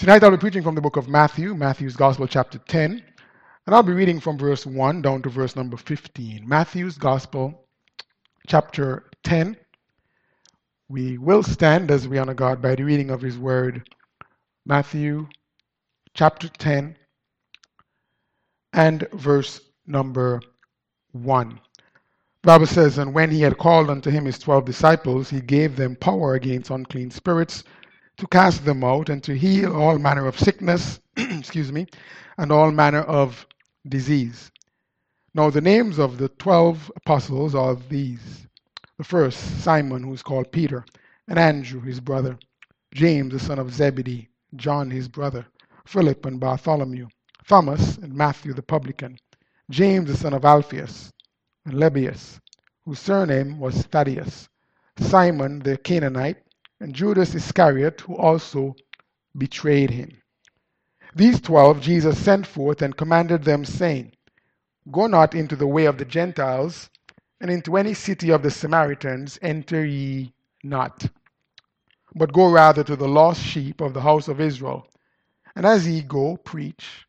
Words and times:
Tonight 0.00 0.24
I'll 0.24 0.30
be 0.30 0.38
preaching 0.38 0.62
from 0.62 0.74
the 0.74 0.80
book 0.80 0.96
of 0.96 1.10
Matthew, 1.10 1.54
Matthew's 1.54 1.94
Gospel, 1.94 2.26
chapter 2.26 2.56
10, 2.56 3.02
and 3.66 3.74
I'll 3.74 3.82
be 3.82 3.92
reading 3.92 4.18
from 4.18 4.38
verse 4.38 4.64
1 4.64 5.02
down 5.02 5.20
to 5.20 5.28
verse 5.28 5.54
number 5.54 5.76
15. 5.76 6.48
Matthew's 6.48 6.96
Gospel, 6.96 7.66
chapter 8.46 9.10
10. 9.24 9.58
We 10.88 11.18
will 11.18 11.42
stand 11.42 11.90
as 11.90 12.08
we 12.08 12.16
honor 12.16 12.32
God 12.32 12.62
by 12.62 12.76
the 12.76 12.82
reading 12.82 13.10
of 13.10 13.20
His 13.20 13.36
Word. 13.36 13.90
Matthew, 14.64 15.28
chapter 16.14 16.48
10, 16.48 16.96
and 18.72 19.06
verse 19.12 19.60
number 19.86 20.40
1. 21.12 21.60
The 22.42 22.46
Bible 22.46 22.66
says, 22.66 22.96
And 22.96 23.12
when 23.12 23.30
he 23.30 23.42
had 23.42 23.58
called 23.58 23.90
unto 23.90 24.08
him 24.08 24.24
his 24.24 24.38
twelve 24.38 24.64
disciples, 24.64 25.28
he 25.28 25.42
gave 25.42 25.76
them 25.76 25.94
power 25.94 26.36
against 26.36 26.70
unclean 26.70 27.10
spirits 27.10 27.64
to 28.20 28.26
cast 28.26 28.66
them 28.66 28.84
out 28.84 29.08
and 29.08 29.24
to 29.24 29.34
heal 29.34 29.74
all 29.74 29.98
manner 29.98 30.26
of 30.26 30.38
sickness, 30.38 31.00
excuse 31.16 31.72
me, 31.72 31.86
and 32.36 32.52
all 32.52 32.70
manner 32.70 33.00
of 33.00 33.46
disease. 33.88 34.50
Now, 35.32 35.48
the 35.48 35.62
names 35.62 35.98
of 35.98 36.18
the 36.18 36.28
twelve 36.28 36.92
apostles 36.96 37.54
are 37.54 37.74
these 37.74 38.46
the 38.98 39.04
first, 39.04 39.62
Simon, 39.62 40.02
who 40.02 40.12
is 40.12 40.22
called 40.22 40.52
Peter, 40.52 40.84
and 41.28 41.38
Andrew, 41.38 41.80
his 41.80 41.98
brother, 41.98 42.38
James, 42.92 43.32
the 43.32 43.38
son 43.38 43.58
of 43.58 43.72
Zebedee, 43.72 44.28
John, 44.54 44.90
his 44.90 45.08
brother, 45.08 45.46
Philip 45.86 46.26
and 46.26 46.38
Bartholomew, 46.38 47.08
Thomas 47.48 47.96
and 47.96 48.12
Matthew 48.12 48.52
the 48.52 48.62
publican, 48.62 49.16
James, 49.70 50.10
the 50.10 50.16
son 50.16 50.34
of 50.34 50.44
Alphaeus, 50.44 51.10
and 51.64 51.72
Lebbaeus, 51.72 52.38
whose 52.84 52.98
surname 52.98 53.58
was 53.58 53.86
Thaddaeus, 53.86 54.50
Simon 54.98 55.60
the 55.60 55.78
Canaanite, 55.78 56.42
and 56.80 56.94
Judas 56.94 57.34
Iscariot, 57.34 58.00
who 58.00 58.16
also 58.16 58.74
betrayed 59.36 59.90
him. 59.90 60.16
These 61.14 61.40
twelve 61.40 61.80
Jesus 61.80 62.18
sent 62.18 62.46
forth 62.46 62.82
and 62.82 62.96
commanded 62.96 63.44
them, 63.44 63.64
saying, 63.64 64.12
Go 64.90 65.06
not 65.06 65.34
into 65.34 65.56
the 65.56 65.66
way 65.66 65.84
of 65.84 65.98
the 65.98 66.04
Gentiles, 66.04 66.88
and 67.40 67.50
into 67.50 67.76
any 67.76 67.94
city 67.94 68.30
of 68.30 68.42
the 68.42 68.50
Samaritans 68.50 69.38
enter 69.42 69.84
ye 69.84 70.32
not, 70.64 71.06
but 72.14 72.32
go 72.32 72.50
rather 72.50 72.84
to 72.84 72.96
the 72.96 73.08
lost 73.08 73.42
sheep 73.42 73.80
of 73.80 73.94
the 73.94 74.00
house 74.02 74.28
of 74.28 74.40
Israel. 74.40 74.86
And 75.56 75.66
as 75.66 75.86
ye 75.86 76.02
go, 76.02 76.36
preach, 76.38 77.06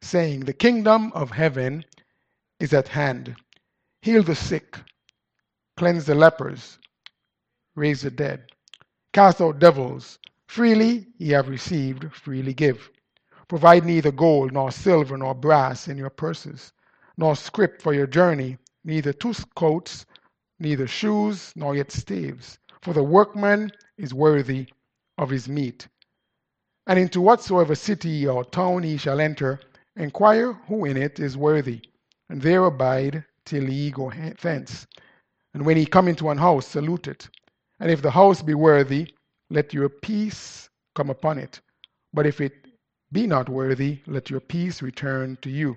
saying, 0.00 0.40
The 0.40 0.52
kingdom 0.52 1.12
of 1.12 1.30
heaven 1.30 1.84
is 2.60 2.72
at 2.72 2.88
hand. 2.88 3.36
Heal 4.02 4.22
the 4.22 4.34
sick, 4.34 4.76
cleanse 5.76 6.06
the 6.06 6.14
lepers, 6.14 6.78
raise 7.74 8.02
the 8.02 8.10
dead 8.10 8.46
Cast 9.18 9.40
out 9.40 9.58
devils. 9.58 10.20
Freely 10.46 11.08
ye 11.16 11.30
have 11.30 11.48
received, 11.48 12.14
freely 12.14 12.54
give. 12.54 12.88
Provide 13.48 13.84
neither 13.84 14.12
gold, 14.12 14.52
nor 14.52 14.70
silver, 14.70 15.18
nor 15.18 15.34
brass 15.34 15.88
in 15.88 15.98
your 15.98 16.08
purses, 16.08 16.72
nor 17.16 17.34
scrip 17.34 17.82
for 17.82 17.92
your 17.92 18.06
journey, 18.06 18.58
neither 18.84 19.12
two 19.12 19.34
coats, 19.56 20.06
neither 20.60 20.86
shoes, 20.86 21.52
nor 21.56 21.74
yet 21.74 21.90
staves. 21.90 22.60
For 22.80 22.94
the 22.94 23.02
workman 23.02 23.72
is 23.96 24.14
worthy 24.14 24.68
of 25.18 25.30
his 25.30 25.48
meat. 25.48 25.88
And 26.86 26.96
into 26.96 27.20
whatsoever 27.20 27.74
city 27.74 28.24
or 28.24 28.44
town 28.44 28.84
ye 28.84 28.98
shall 28.98 29.18
enter, 29.18 29.58
inquire 29.96 30.52
who 30.68 30.84
in 30.84 30.96
it 30.96 31.18
is 31.18 31.36
worthy, 31.36 31.80
and 32.28 32.40
there 32.40 32.64
abide 32.64 33.24
till 33.44 33.68
ye 33.68 33.90
go 33.90 34.12
thence. 34.40 34.86
And 35.54 35.66
when 35.66 35.76
ye 35.76 35.86
come 35.86 36.06
into 36.06 36.30
an 36.30 36.38
house, 36.38 36.68
salute 36.68 37.08
it. 37.08 37.28
And 37.80 37.90
if 37.90 38.02
the 38.02 38.10
house 38.10 38.42
be 38.42 38.54
worthy, 38.54 39.14
let 39.50 39.74
your 39.74 39.88
peace 39.88 40.68
come 40.94 41.10
upon 41.10 41.38
it. 41.38 41.60
But 42.12 42.26
if 42.26 42.40
it 42.40 42.52
be 43.12 43.26
not 43.26 43.48
worthy, 43.48 44.00
let 44.06 44.30
your 44.30 44.40
peace 44.40 44.82
return 44.82 45.38
to 45.42 45.50
you. 45.50 45.76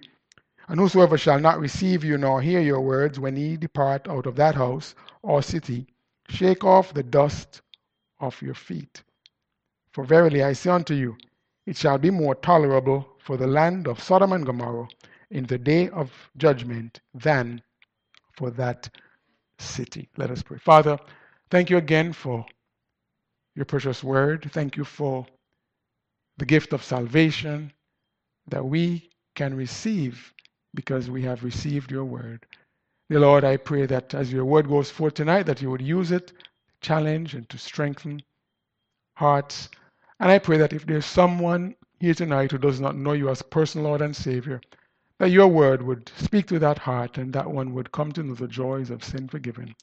And 0.68 0.80
whosoever 0.80 1.18
shall 1.18 1.40
not 1.40 1.60
receive 1.60 2.04
you 2.04 2.18
nor 2.18 2.42
hear 2.42 2.62
your 2.62 2.82
words 2.82 3.20
when 3.20 3.36
ye 3.36 3.58
depart 3.58 4.08
out 4.08 4.26
of 4.26 4.36
that 4.38 4.56
house 4.56 4.96
or 5.22 5.42
city, 5.42 5.88
shake 6.30 6.64
off 6.64 6.94
the 6.94 7.04
dust 7.04 7.62
of 8.20 8.42
your 8.42 8.54
feet. 8.54 9.04
For 9.92 10.04
verily 10.06 10.44
I 10.44 10.54
say 10.54 10.70
unto 10.70 10.94
you, 10.94 11.18
it 11.66 11.78
shall 11.78 11.98
be 11.98 12.10
more 12.10 12.36
tolerable 12.36 13.08
for 13.20 13.38
the 13.38 13.48
land 13.48 13.88
of 13.88 14.02
Sodom 14.02 14.34
and 14.34 14.46
Gomorrah 14.46 14.88
in 15.30 15.46
the 15.46 15.58
day 15.58 15.90
of 15.90 16.12
judgment 16.38 17.02
than 17.14 17.62
for 18.34 18.52
that 18.52 18.90
city. 19.60 20.10
Let 20.18 20.32
us 20.32 20.42
pray. 20.42 20.58
Father, 20.58 20.98
Thank 21.52 21.70
you 21.70 21.76
again 21.78 22.14
for 22.14 22.46
your 23.56 23.66
precious 23.66 24.02
word. 24.02 24.50
Thank 24.54 24.78
you 24.78 24.86
for 24.86 25.26
the 26.38 26.46
gift 26.46 26.72
of 26.72 26.82
salvation 26.82 27.74
that 28.48 28.66
we 28.66 29.10
can 29.36 29.54
receive 29.54 30.34
because 30.74 31.10
we 31.10 31.24
have 31.24 31.44
received 31.44 31.92
your 31.92 32.06
word. 32.06 32.46
Dear 33.10 33.20
Lord, 33.20 33.44
I 33.44 33.58
pray 33.58 33.86
that 33.86 34.14
as 34.14 34.32
your 34.32 34.46
word 34.46 34.70
goes 34.70 34.90
forth 34.90 35.16
tonight, 35.16 35.44
that 35.44 35.62
you 35.62 35.70
would 35.70 35.82
use 35.82 36.12
it 36.12 36.28
to 36.28 36.34
challenge 36.80 37.36
and 37.36 37.48
to 37.50 37.58
strengthen 37.58 38.22
hearts. 39.16 39.68
And 40.22 40.32
I 40.32 40.40
pray 40.40 40.58
that 40.58 40.72
if 40.72 40.86
there's 40.86 41.06
someone 41.06 41.76
here 42.00 42.14
tonight 42.14 42.52
who 42.52 42.60
does 42.60 42.80
not 42.80 42.96
know 42.96 43.12
you 43.12 43.30
as 43.30 43.42
personal 43.42 43.88
Lord 43.88 44.02
and 44.02 44.16
Savior, 44.16 44.62
that 45.20 45.32
your 45.32 45.50
word 45.50 45.82
would 45.82 46.10
speak 46.18 46.48
to 46.48 46.60
that 46.60 46.78
heart 46.78 47.18
and 47.18 47.34
that 47.34 47.52
one 47.52 47.74
would 47.74 47.92
come 47.92 48.14
to 48.14 48.24
know 48.24 48.36
the 48.36 48.48
joys 48.48 48.90
of 48.90 49.04
sin 49.04 49.28
forgiven. 49.28 49.76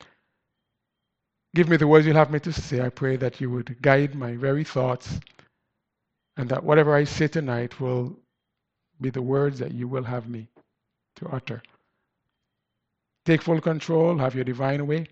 Give 1.58 1.68
me 1.68 1.76
the 1.76 1.88
words 1.88 2.06
you'll 2.06 2.14
have 2.14 2.30
me 2.30 2.38
to 2.38 2.52
say. 2.52 2.80
I 2.80 2.88
pray 2.88 3.16
that 3.16 3.40
you 3.40 3.50
would 3.50 3.82
guide 3.82 4.14
my 4.14 4.36
very 4.36 4.62
thoughts 4.62 5.18
and 6.36 6.48
that 6.50 6.62
whatever 6.62 6.94
I 6.94 7.02
say 7.02 7.26
tonight 7.26 7.80
will 7.80 8.16
be 9.00 9.10
the 9.10 9.22
words 9.22 9.58
that 9.58 9.72
you 9.72 9.88
will 9.88 10.04
have 10.04 10.28
me 10.28 10.46
to 11.16 11.26
utter. 11.26 11.60
Take 13.26 13.42
full 13.42 13.60
control, 13.60 14.16
have 14.18 14.36
your 14.36 14.44
divine 14.44 14.86
way. 14.86 15.08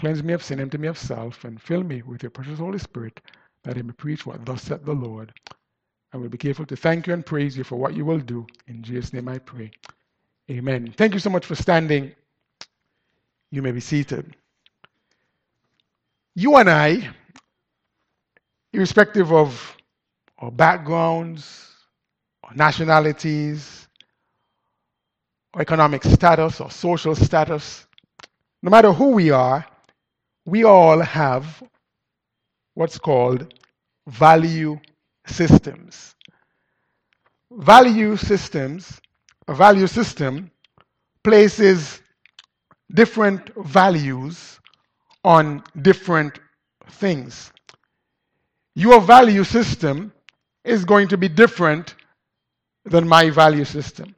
Cleanse 0.00 0.20
me 0.24 0.32
of 0.32 0.42
sin, 0.42 0.58
empty 0.58 0.78
me 0.78 0.88
of 0.88 0.98
self, 0.98 1.44
and 1.44 1.62
fill 1.62 1.84
me 1.84 2.02
with 2.02 2.24
your 2.24 2.30
precious 2.30 2.58
Holy 2.58 2.80
Spirit 2.80 3.20
that 3.62 3.78
I 3.78 3.82
may 3.82 3.92
preach 3.92 4.26
what 4.26 4.44
thus 4.44 4.64
saith 4.64 4.84
the 4.84 4.94
Lord. 4.94 5.32
I 6.12 6.16
will 6.16 6.28
be 6.28 6.38
careful 6.38 6.66
to 6.66 6.74
thank 6.74 7.06
you 7.06 7.12
and 7.12 7.24
praise 7.24 7.56
you 7.56 7.62
for 7.62 7.76
what 7.76 7.94
you 7.94 8.04
will 8.04 8.18
do. 8.18 8.48
In 8.66 8.82
Jesus' 8.82 9.12
name 9.12 9.28
I 9.28 9.38
pray. 9.38 9.70
Amen. 10.50 10.92
Thank 10.96 11.14
you 11.14 11.20
so 11.20 11.30
much 11.30 11.46
for 11.46 11.54
standing. 11.54 12.16
You 13.52 13.62
may 13.62 13.70
be 13.70 13.78
seated 13.78 14.34
you 16.34 16.56
and 16.56 16.68
I, 16.68 17.10
irrespective 18.72 19.32
of 19.32 19.76
our 20.38 20.50
backgrounds, 20.50 21.70
our 22.42 22.54
nationalities, 22.54 23.86
or 25.54 25.62
economic 25.62 26.02
status, 26.02 26.60
or 26.60 26.70
social 26.70 27.14
status, 27.14 27.86
no 28.62 28.70
matter 28.70 28.92
who 28.92 29.10
we 29.10 29.30
are, 29.30 29.64
we 30.44 30.64
all 30.64 31.00
have 31.00 31.62
what's 32.74 32.98
called 32.98 33.54
value 34.08 34.78
systems. 35.26 36.16
Value 37.52 38.16
systems, 38.16 39.00
a 39.46 39.54
value 39.54 39.86
system 39.86 40.50
places 41.22 42.00
different 42.92 43.50
values 43.56 44.58
on 45.24 45.64
different 45.80 46.38
things. 46.90 47.52
Your 48.74 49.00
value 49.00 49.44
system 49.44 50.12
is 50.64 50.84
going 50.84 51.08
to 51.08 51.16
be 51.16 51.28
different 51.28 51.94
than 52.84 53.08
my 53.08 53.30
value 53.30 53.64
system. 53.64 54.14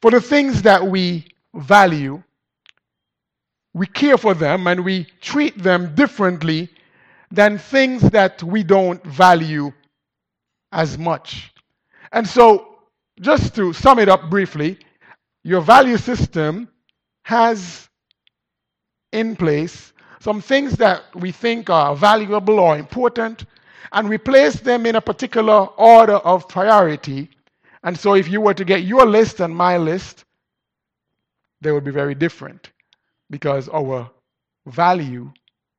For 0.00 0.10
the 0.10 0.20
things 0.20 0.62
that 0.62 0.84
we 0.84 1.26
value, 1.54 2.22
we 3.72 3.86
care 3.86 4.18
for 4.18 4.34
them 4.34 4.66
and 4.66 4.84
we 4.84 5.06
treat 5.20 5.62
them 5.62 5.94
differently 5.94 6.68
than 7.30 7.56
things 7.58 8.02
that 8.10 8.42
we 8.42 8.62
don't 8.62 9.02
value 9.04 9.72
as 10.72 10.98
much. 10.98 11.52
And 12.10 12.26
so, 12.26 12.78
just 13.20 13.54
to 13.54 13.72
sum 13.72 13.98
it 13.98 14.08
up 14.08 14.28
briefly, 14.28 14.78
your 15.44 15.60
value 15.60 15.96
system 15.96 16.68
has 17.22 17.88
in 19.12 19.36
place 19.36 19.92
some 20.22 20.40
things 20.40 20.76
that 20.76 21.02
we 21.16 21.32
think 21.32 21.68
are 21.68 21.96
valuable 21.96 22.60
or 22.60 22.78
important, 22.78 23.44
and 23.90 24.08
we 24.08 24.18
place 24.18 24.60
them 24.60 24.86
in 24.86 24.94
a 24.94 25.00
particular 25.00 25.66
order 25.76 26.14
of 26.14 26.48
priority. 26.48 27.28
And 27.82 27.98
so, 27.98 28.14
if 28.14 28.28
you 28.28 28.40
were 28.40 28.54
to 28.54 28.64
get 28.64 28.84
your 28.84 29.04
list 29.04 29.40
and 29.40 29.52
my 29.54 29.76
list, 29.78 30.24
they 31.60 31.72
would 31.72 31.82
be 31.82 31.90
very 31.90 32.14
different 32.14 32.70
because 33.30 33.68
our 33.70 34.08
value 34.66 35.32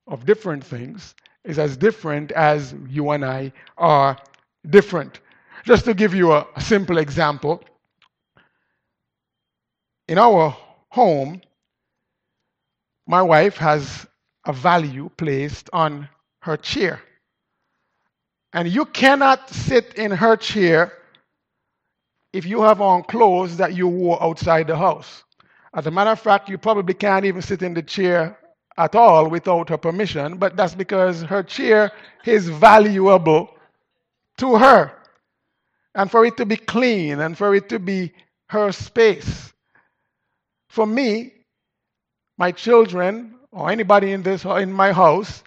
of 0.08 0.26
different 0.26 0.62
things 0.62 1.16
is 1.46 1.58
as 1.58 1.78
different 1.78 2.34
as 2.34 2.76
you 2.90 3.12
and 3.12 3.24
I 3.24 3.54
are 3.78 4.18
different. 4.70 5.22
Just 5.64 5.86
to 5.86 5.94
give 5.94 6.14
you 6.14 6.34
a, 6.34 6.46
simple 6.60 6.98
example, 6.98 7.64
in 10.10 10.18
our 10.18 10.54
home, 10.90 11.40
my 13.08 13.22
wife 13.22 13.56
has 13.56 14.06
a 14.46 14.54
value 14.54 15.10
placed 15.18 15.70
on 15.74 16.10
her 16.42 16.58
chair. 16.58 17.02
And 18.54 18.68
you 18.68 18.86
cannot 18.86 19.50
sit 19.50 19.96
in 19.96 20.12
her 20.12 20.36
chair 20.36 20.94
if 22.34 22.46
you 22.46 22.62
have 22.62 22.82
on 22.82 23.04
clothes 23.04 23.58
that 23.58 23.76
you 23.76 23.88
wore 23.88 24.22
outside 24.22 24.68
the 24.68 24.78
house. 24.78 25.24
As 25.74 25.88
a 25.88 25.92
matter 25.92 26.12
of 26.12 26.20
fact, 26.20 26.50
you 26.50 26.58
probably 26.58 26.94
can't 26.94 27.26
even 27.26 27.42
sit 27.42 27.64
in 27.64 27.74
the 27.74 27.82
chair 27.82 28.38
at 28.78 28.96
all 28.96 29.30
without 29.30 29.70
her 29.70 29.78
permission, 29.78 30.38
but 30.38 30.56
that's 30.56 30.76
because 30.76 31.22
her 31.24 31.44
chair 31.44 31.92
is 32.26 32.50
valuable 32.50 33.50
to 34.38 34.56
her. 34.56 34.92
And 35.96 36.10
for 36.10 36.26
it 36.26 36.38
to 36.38 36.46
be 36.46 36.58
clean 36.58 37.20
and 37.20 37.38
for 37.38 37.54
it 37.56 37.70
to 37.70 37.80
be 37.80 38.14
her 38.48 38.72
space. 38.72 39.54
For 40.70 40.88
me, 40.88 41.34
my 42.38 42.52
children 42.52 43.36
or 43.54 43.70
anybody 43.70 44.12
in 44.12 44.24
this 44.24 44.46
or 44.46 44.60
in 44.60 44.72
my 44.72 44.92
house, 44.92 45.44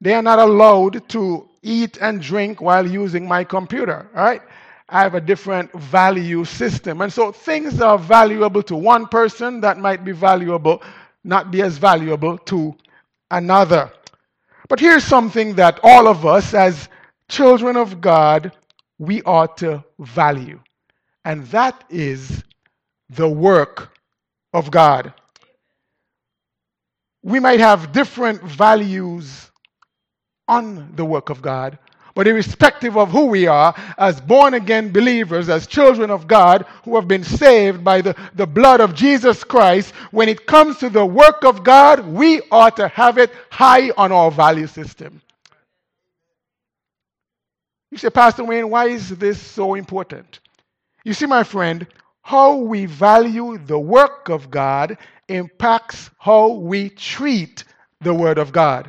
they 0.00 0.14
are 0.14 0.22
not 0.22 0.38
allowed 0.38 1.08
to 1.10 1.48
eat 1.62 1.98
and 2.00 2.20
drink 2.22 2.60
while 2.60 2.86
using 2.86 3.28
my 3.28 3.44
computer, 3.44 4.08
right? 4.14 4.42
I 4.88 5.02
have 5.02 5.14
a 5.14 5.20
different 5.20 5.72
value 5.72 6.44
system. 6.44 7.00
And 7.00 7.12
so 7.12 7.30
things 7.30 7.76
that 7.76 7.86
are 7.86 7.98
valuable 7.98 8.62
to 8.64 8.74
one 8.74 9.06
person 9.06 9.60
that 9.60 9.78
might 9.78 10.04
be 10.04 10.12
valuable, 10.12 10.82
not 11.22 11.50
be 11.50 11.62
as 11.62 11.78
valuable 11.78 12.38
to 12.38 12.74
another. 13.30 13.92
But 14.68 14.80
here's 14.80 15.04
something 15.04 15.54
that 15.56 15.78
all 15.82 16.08
of 16.08 16.26
us, 16.26 16.54
as 16.54 16.88
children 17.28 17.76
of 17.76 18.00
God, 18.00 18.52
we 18.98 19.22
ought 19.22 19.58
to 19.58 19.84
value. 19.98 20.60
And 21.24 21.46
that 21.48 21.84
is 21.90 22.42
the 23.10 23.28
work 23.28 23.92
of 24.52 24.70
God. 24.70 25.12
We 27.22 27.40
might 27.40 27.60
have 27.60 27.92
different 27.92 28.42
values 28.42 29.50
on 30.48 30.92
the 30.96 31.04
work 31.04 31.30
of 31.30 31.42
God, 31.42 31.78
but 32.14 32.26
irrespective 32.26 32.96
of 32.96 33.10
who 33.10 33.26
we 33.26 33.46
are, 33.46 33.74
as 33.96 34.20
born 34.20 34.54
again 34.54 34.92
believers, 34.92 35.48
as 35.48 35.66
children 35.66 36.10
of 36.10 36.26
God 36.26 36.66
who 36.84 36.96
have 36.96 37.06
been 37.06 37.22
saved 37.22 37.84
by 37.84 38.00
the, 38.00 38.16
the 38.34 38.46
blood 38.46 38.80
of 38.80 38.94
Jesus 38.94 39.44
Christ, 39.44 39.94
when 40.10 40.28
it 40.28 40.46
comes 40.46 40.78
to 40.78 40.88
the 40.88 41.06
work 41.06 41.44
of 41.44 41.62
God, 41.62 42.06
we 42.06 42.40
ought 42.50 42.76
to 42.76 42.88
have 42.88 43.18
it 43.18 43.30
high 43.50 43.90
on 43.90 44.12
our 44.12 44.30
value 44.30 44.66
system. 44.66 45.22
You 47.90 47.98
say, 47.98 48.10
Pastor 48.10 48.44
Wayne, 48.44 48.70
why 48.70 48.86
is 48.86 49.10
this 49.10 49.40
so 49.40 49.74
important? 49.74 50.40
You 51.04 51.12
see, 51.12 51.26
my 51.26 51.42
friend, 51.44 51.86
how 52.30 52.54
we 52.54 52.86
value 52.86 53.58
the 53.58 53.76
work 53.76 54.28
of 54.28 54.48
God 54.52 54.96
impacts 55.28 56.10
how 56.16 56.46
we 56.50 56.88
treat 56.88 57.64
the 58.02 58.14
Word 58.14 58.38
of 58.38 58.52
God. 58.52 58.88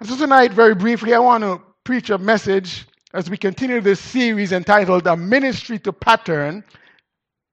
And 0.00 0.08
so 0.08 0.16
tonight, 0.16 0.52
very 0.52 0.74
briefly, 0.74 1.14
I 1.14 1.20
want 1.20 1.44
to 1.44 1.62
preach 1.84 2.10
a 2.10 2.18
message 2.18 2.84
as 3.14 3.30
we 3.30 3.36
continue 3.36 3.80
this 3.80 4.00
series 4.00 4.50
entitled 4.50 5.06
A 5.06 5.16
Ministry 5.16 5.78
to 5.78 5.92
Pattern, 5.92 6.64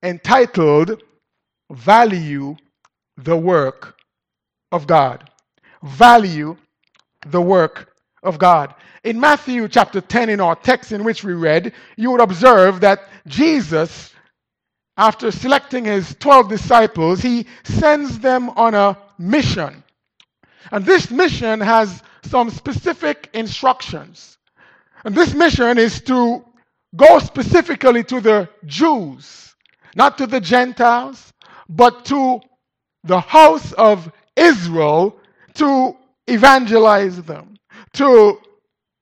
entitled 0.02 1.00
Value 1.70 2.56
the 3.16 3.36
Work 3.36 3.96
of 4.72 4.88
God. 4.88 5.30
Value 5.84 6.56
the 7.28 7.40
work 7.40 7.94
of 8.24 8.40
God. 8.40 8.74
In 9.04 9.20
Matthew 9.20 9.68
chapter 9.68 10.00
10, 10.00 10.30
in 10.30 10.40
our 10.40 10.56
text 10.56 10.90
in 10.90 11.04
which 11.04 11.22
we 11.22 11.32
read, 11.32 11.72
you 11.96 12.10
would 12.10 12.20
observe 12.20 12.80
that 12.80 13.08
Jesus, 13.28 14.12
after 14.96 15.30
selecting 15.30 15.84
his 15.84 16.14
12 16.20 16.48
disciples, 16.48 17.20
he 17.20 17.46
sends 17.64 18.18
them 18.18 18.50
on 18.50 18.74
a 18.74 18.96
mission. 19.18 19.82
And 20.70 20.84
this 20.84 21.10
mission 21.10 21.60
has 21.60 22.02
some 22.24 22.50
specific 22.50 23.30
instructions. 23.34 24.38
And 25.04 25.14
this 25.14 25.34
mission 25.34 25.78
is 25.78 26.00
to 26.02 26.44
go 26.96 27.18
specifically 27.18 28.02
to 28.04 28.20
the 28.20 28.48
Jews, 28.64 29.54
not 29.94 30.18
to 30.18 30.26
the 30.26 30.40
Gentiles, 30.40 31.32
but 31.68 32.04
to 32.06 32.40
the 33.04 33.20
house 33.20 33.72
of 33.72 34.10
Israel 34.34 35.18
to 35.54 35.96
evangelize 36.26 37.22
them, 37.22 37.56
to 37.94 38.40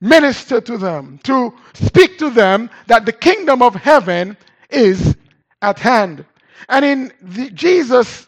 minister 0.01 0.61
to 0.61 0.77
them, 0.77 1.19
to 1.23 1.53
speak 1.73 2.17
to 2.19 2.29
them 2.29 2.69
that 2.87 3.05
the 3.05 3.11
kingdom 3.11 3.61
of 3.61 3.75
heaven 3.75 4.37
is 4.69 5.14
at 5.65 5.79
hand. 5.79 6.25
And 6.69 6.85
in 6.85 7.11
the, 7.21 7.49
Jesus 7.49 8.27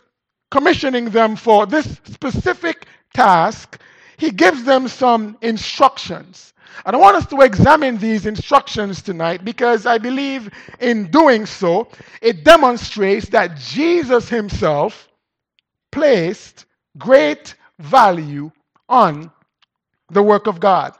commissioning 0.49 1.09
them 1.11 1.35
for 1.35 1.65
this 1.65 1.85
specific 2.05 2.87
task, 3.13 3.79
he 4.17 4.31
gives 4.31 4.63
them 4.63 4.87
some 4.87 5.37
instructions. 5.41 6.53
And 6.85 6.95
I 6.95 6.99
want 6.99 7.17
us 7.17 7.27
to 7.27 7.41
examine 7.41 7.97
these 7.97 8.25
instructions 8.25 9.01
tonight 9.01 9.43
because 9.43 9.85
I 9.85 9.97
believe 9.97 10.49
in 10.79 11.09
doing 11.11 11.45
so, 11.45 11.89
it 12.21 12.43
demonstrates 12.43 13.29
that 13.29 13.57
Jesus 13.57 14.29
himself 14.29 15.07
placed 15.91 16.65
great 16.97 17.55
value 17.79 18.51
on 18.89 19.31
the 20.09 20.23
work 20.23 20.47
of 20.47 20.59
God. 20.59 20.95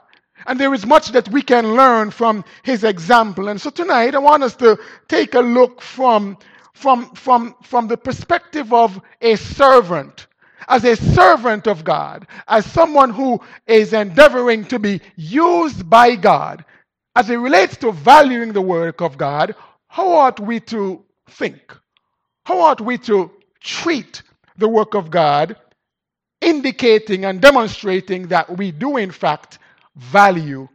And 0.46 0.58
there 0.58 0.74
is 0.74 0.86
much 0.86 1.12
that 1.12 1.28
we 1.28 1.42
can 1.42 1.74
learn 1.74 2.10
from 2.10 2.44
his 2.62 2.84
example. 2.84 3.48
And 3.48 3.60
so 3.60 3.70
tonight 3.70 4.14
I 4.14 4.18
want 4.18 4.42
us 4.42 4.54
to 4.56 4.78
take 5.08 5.34
a 5.34 5.40
look 5.40 5.82
from, 5.82 6.38
from, 6.72 7.10
from, 7.14 7.54
from 7.62 7.88
the 7.88 7.96
perspective 7.96 8.72
of 8.72 9.00
a 9.20 9.36
servant 9.36 10.26
as 10.68 10.84
a 10.84 10.96
servant 10.96 11.66
of 11.66 11.82
God, 11.82 12.26
as 12.46 12.66
someone 12.66 13.10
who 13.10 13.40
is 13.66 13.92
endeavoring 13.92 14.64
to 14.66 14.78
be 14.78 15.00
used 15.16 15.88
by 15.88 16.14
God, 16.14 16.64
as 17.16 17.30
it 17.30 17.36
relates 17.36 17.76
to 17.78 17.90
valuing 17.90 18.52
the 18.52 18.62
work 18.62 19.00
of 19.00 19.16
God, 19.16 19.54
how 19.88 20.12
ought 20.12 20.38
we 20.38 20.60
to 20.60 21.02
think? 21.30 21.74
How 22.44 22.60
ought 22.60 22.80
we 22.80 22.98
to 22.98 23.30
treat 23.60 24.22
the 24.56 24.68
work 24.68 24.94
of 24.94 25.10
God, 25.10 25.56
indicating 26.40 27.24
and 27.24 27.40
demonstrating 27.40 28.28
that 28.28 28.56
we 28.56 28.70
do, 28.70 28.96
in 28.96 29.10
fact, 29.10 29.58
value 29.98 30.68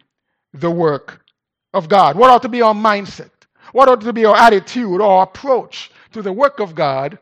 the 0.53 0.69
work 0.69 1.25
of 1.73 1.89
God? 1.89 2.15
What 2.15 2.29
ought 2.29 2.43
to 2.43 2.49
be 2.49 2.61
our 2.61 2.75
mindset? 2.75 3.31
What 3.71 3.89
ought 3.89 4.01
to 4.01 4.13
be 4.13 4.25
our 4.25 4.35
attitude 4.35 5.01
or 5.01 5.23
approach 5.23 5.91
to 6.11 6.21
the 6.21 6.31
work 6.31 6.59
of 6.59 6.75
God 6.75 7.17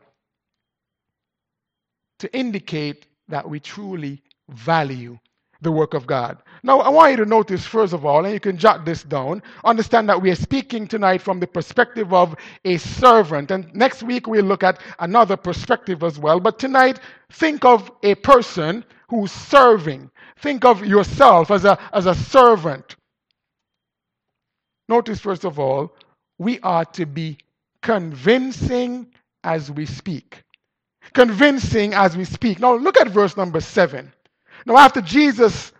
to 2.18 2.36
indicate 2.36 3.06
that 3.28 3.48
we 3.48 3.58
truly 3.58 4.22
value 4.48 5.18
the 5.62 5.72
work 5.72 5.94
of 5.94 6.06
God. 6.06 6.38
Now, 6.64 6.80
I 6.80 6.88
want 6.88 7.12
you 7.12 7.16
to 7.18 7.24
notice, 7.24 7.64
first 7.64 7.92
of 7.92 8.04
all, 8.04 8.24
and 8.24 8.34
you 8.34 8.40
can 8.40 8.58
jot 8.58 8.84
this 8.84 9.04
down, 9.04 9.42
understand 9.64 10.08
that 10.08 10.20
we 10.20 10.30
are 10.30 10.36
speaking 10.36 10.86
tonight 10.86 11.22
from 11.22 11.40
the 11.40 11.46
perspective 11.46 12.12
of 12.12 12.36
a 12.64 12.76
servant. 12.78 13.50
And 13.50 13.72
next 13.74 14.02
week 14.02 14.26
we'll 14.26 14.44
look 14.44 14.62
at 14.62 14.80
another 14.98 15.36
perspective 15.36 16.02
as 16.02 16.18
well. 16.18 16.40
But 16.40 16.58
tonight, 16.58 17.00
think 17.30 17.64
of 17.64 17.90
a 18.02 18.16
person 18.16 18.84
who's 19.08 19.32
serving. 19.32 20.10
Think 20.42 20.64
of 20.64 20.84
yourself 20.84 21.50
as 21.50 21.64
a, 21.64 21.78
as 21.92 22.06
a 22.06 22.14
servant. 22.14 22.96
Notice, 24.88 25.20
first 25.20 25.44
of 25.44 25.58
all, 25.58 25.94
we 26.38 26.60
are 26.60 26.84
to 26.86 27.06
be 27.06 27.38
convincing 27.82 29.06
as 29.44 29.70
we 29.70 29.86
speak 29.86 30.42
convincing 31.14 31.94
as 31.94 32.16
we 32.16 32.24
speak. 32.24 32.60
Now, 32.60 32.74
look 32.74 33.00
at 33.00 33.08
verse 33.08 33.36
number 33.36 33.60
seven. 33.60 34.12
Now, 34.66 34.78
after 34.78 35.00
Jesus 35.00 35.72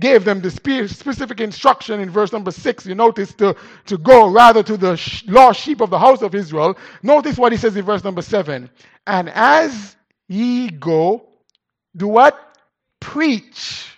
gave 0.00 0.24
them 0.24 0.40
the 0.40 0.50
specific 0.50 1.40
instruction 1.40 2.00
in 2.00 2.10
verse 2.10 2.32
number 2.32 2.50
six, 2.50 2.86
you 2.86 2.94
notice 2.94 3.32
to, 3.34 3.54
to 3.86 3.98
go 3.98 4.28
rather 4.28 4.62
to 4.62 4.76
the 4.76 5.22
lost 5.26 5.60
sheep 5.60 5.80
of 5.80 5.90
the 5.90 5.98
house 5.98 6.22
of 6.22 6.34
Israel. 6.34 6.76
Notice 7.02 7.38
what 7.38 7.52
he 7.52 7.58
says 7.58 7.76
in 7.76 7.84
verse 7.84 8.02
number 8.02 8.22
seven. 8.22 8.70
And 9.06 9.28
as 9.30 9.96
ye 10.28 10.70
go, 10.70 11.28
do 11.96 12.08
what? 12.08 12.40
Preach, 13.00 13.93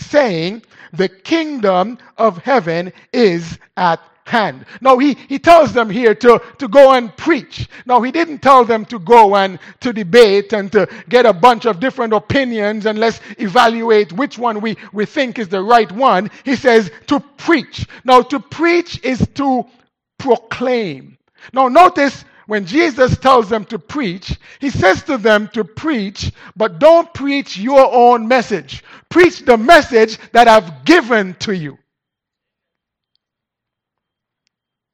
saying, 0.00 0.62
The 0.92 1.08
kingdom 1.08 1.98
of 2.16 2.38
heaven 2.38 2.92
is 3.12 3.58
at 3.76 4.00
hand. 4.30 4.64
Now 4.80 4.98
he, 4.98 5.14
he 5.28 5.38
tells 5.38 5.72
them 5.72 5.90
here 5.90 6.14
to, 6.14 6.40
to 6.58 6.68
go 6.68 6.92
and 6.92 7.14
preach. 7.16 7.68
Now 7.84 8.00
he 8.00 8.10
didn't 8.10 8.38
tell 8.38 8.64
them 8.64 8.84
to 8.86 8.98
go 8.98 9.36
and 9.36 9.58
to 9.80 9.92
debate 9.92 10.52
and 10.52 10.70
to 10.72 10.88
get 11.08 11.26
a 11.26 11.32
bunch 11.32 11.66
of 11.66 11.80
different 11.80 12.12
opinions 12.14 12.86
and 12.86 12.98
let's 12.98 13.20
evaluate 13.38 14.12
which 14.12 14.38
one 14.38 14.60
we, 14.60 14.76
we 14.92 15.04
think 15.04 15.38
is 15.38 15.48
the 15.48 15.62
right 15.62 15.90
one. 15.90 16.30
He 16.44 16.56
says 16.56 16.90
to 17.08 17.20
preach. 17.36 17.86
Now 18.04 18.22
to 18.22 18.40
preach 18.40 19.02
is 19.04 19.26
to 19.34 19.66
proclaim. 20.18 21.18
Now 21.52 21.68
notice 21.68 22.24
when 22.50 22.66
Jesus 22.66 23.16
tells 23.16 23.48
them 23.48 23.64
to 23.66 23.78
preach, 23.78 24.36
he 24.58 24.70
says 24.70 25.04
to 25.04 25.18
them 25.18 25.46
to 25.52 25.62
preach, 25.62 26.32
but 26.56 26.80
don't 26.80 27.14
preach 27.14 27.56
your 27.56 27.94
own 27.94 28.26
message. 28.26 28.82
Preach 29.08 29.44
the 29.44 29.56
message 29.56 30.18
that 30.32 30.48
I've 30.48 30.84
given 30.84 31.34
to 31.34 31.54
you. 31.54 31.78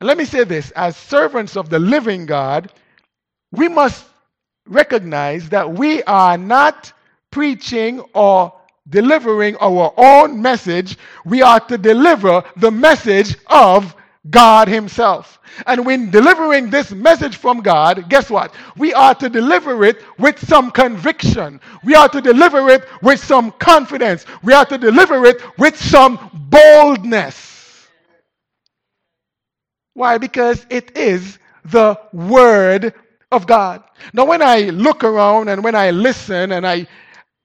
let 0.03 0.19
me 0.19 0.27
say 0.27 0.45
this 0.45 0.71
as 0.73 0.99
servants 0.99 1.57
of 1.57 1.71
the 1.71 1.79
living 1.79 2.27
God, 2.27 2.71
we 3.53 3.69
must 3.71 4.05
recognize 4.67 5.49
that 5.49 5.73
we 5.73 6.03
are 6.03 6.37
not 6.37 6.93
preaching 7.31 8.01
or 8.13 8.53
delivering 8.87 9.57
our 9.63 9.95
own 9.97 10.43
message, 10.43 10.99
we 11.25 11.41
are 11.41 11.61
to 11.61 11.79
deliver 11.79 12.45
the 12.57 12.71
message 12.71 13.35
of 13.47 13.97
God 14.30 14.68
Himself. 14.68 15.40
And 15.66 15.87
when 15.87 16.11
delivering 16.11 16.71
this 16.71 16.90
message 16.90 17.37
from 17.37 17.61
God, 17.61 18.09
guess 18.09 18.30
what? 18.30 18.54
We 18.76 18.92
are 18.92 19.14
to 19.14 19.28
deliver 19.28 19.85
it 19.85 19.99
with 20.18 20.38
some 20.47 20.71
conviction. 20.71 21.61
We 21.85 21.95
are 21.95 22.09
to 22.09 22.21
deliver 22.21 22.68
it 22.68 22.87
with 23.02 23.23
some 23.23 23.52
confidence. 23.52 24.26
We 24.42 24.52
are 24.52 24.66
to 24.66 24.78
deliver 24.78 25.25
it 25.25 25.42
with 25.59 25.76
some 25.80 26.30
boldness. 26.50 27.88
Why? 29.95 30.18
Because 30.18 30.66
it 30.68 30.97
is 30.97 31.38
the 31.64 31.99
Word 32.12 32.92
of 33.33 33.47
God. 33.47 33.83
Now, 34.12 34.26
when 34.26 34.42
I 34.42 34.64
look 34.64 35.04
around 35.04 35.49
and 35.49 35.64
when 35.64 35.75
I 35.75 35.90
listen 35.90 36.52
and 36.52 36.66
I, 36.66 36.87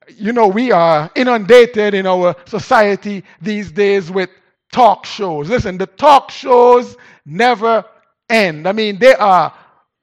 you 0.10 0.34
know, 0.34 0.48
we 0.48 0.72
are 0.72 1.10
inundated 1.16 1.94
in 1.94 2.06
our 2.06 2.36
society 2.46 3.24
these 3.42 3.72
days 3.72 4.12
with 4.12 4.30
talk 4.72 5.06
shows. 5.06 5.50
Listen, 5.50 5.78
the 5.78 5.88
talk 5.88 6.32
shows 6.32 6.98
never 7.26 7.86
end. 8.30 8.68
I 8.68 8.72
mean, 8.72 8.98
they 9.00 9.14
are 9.16 9.54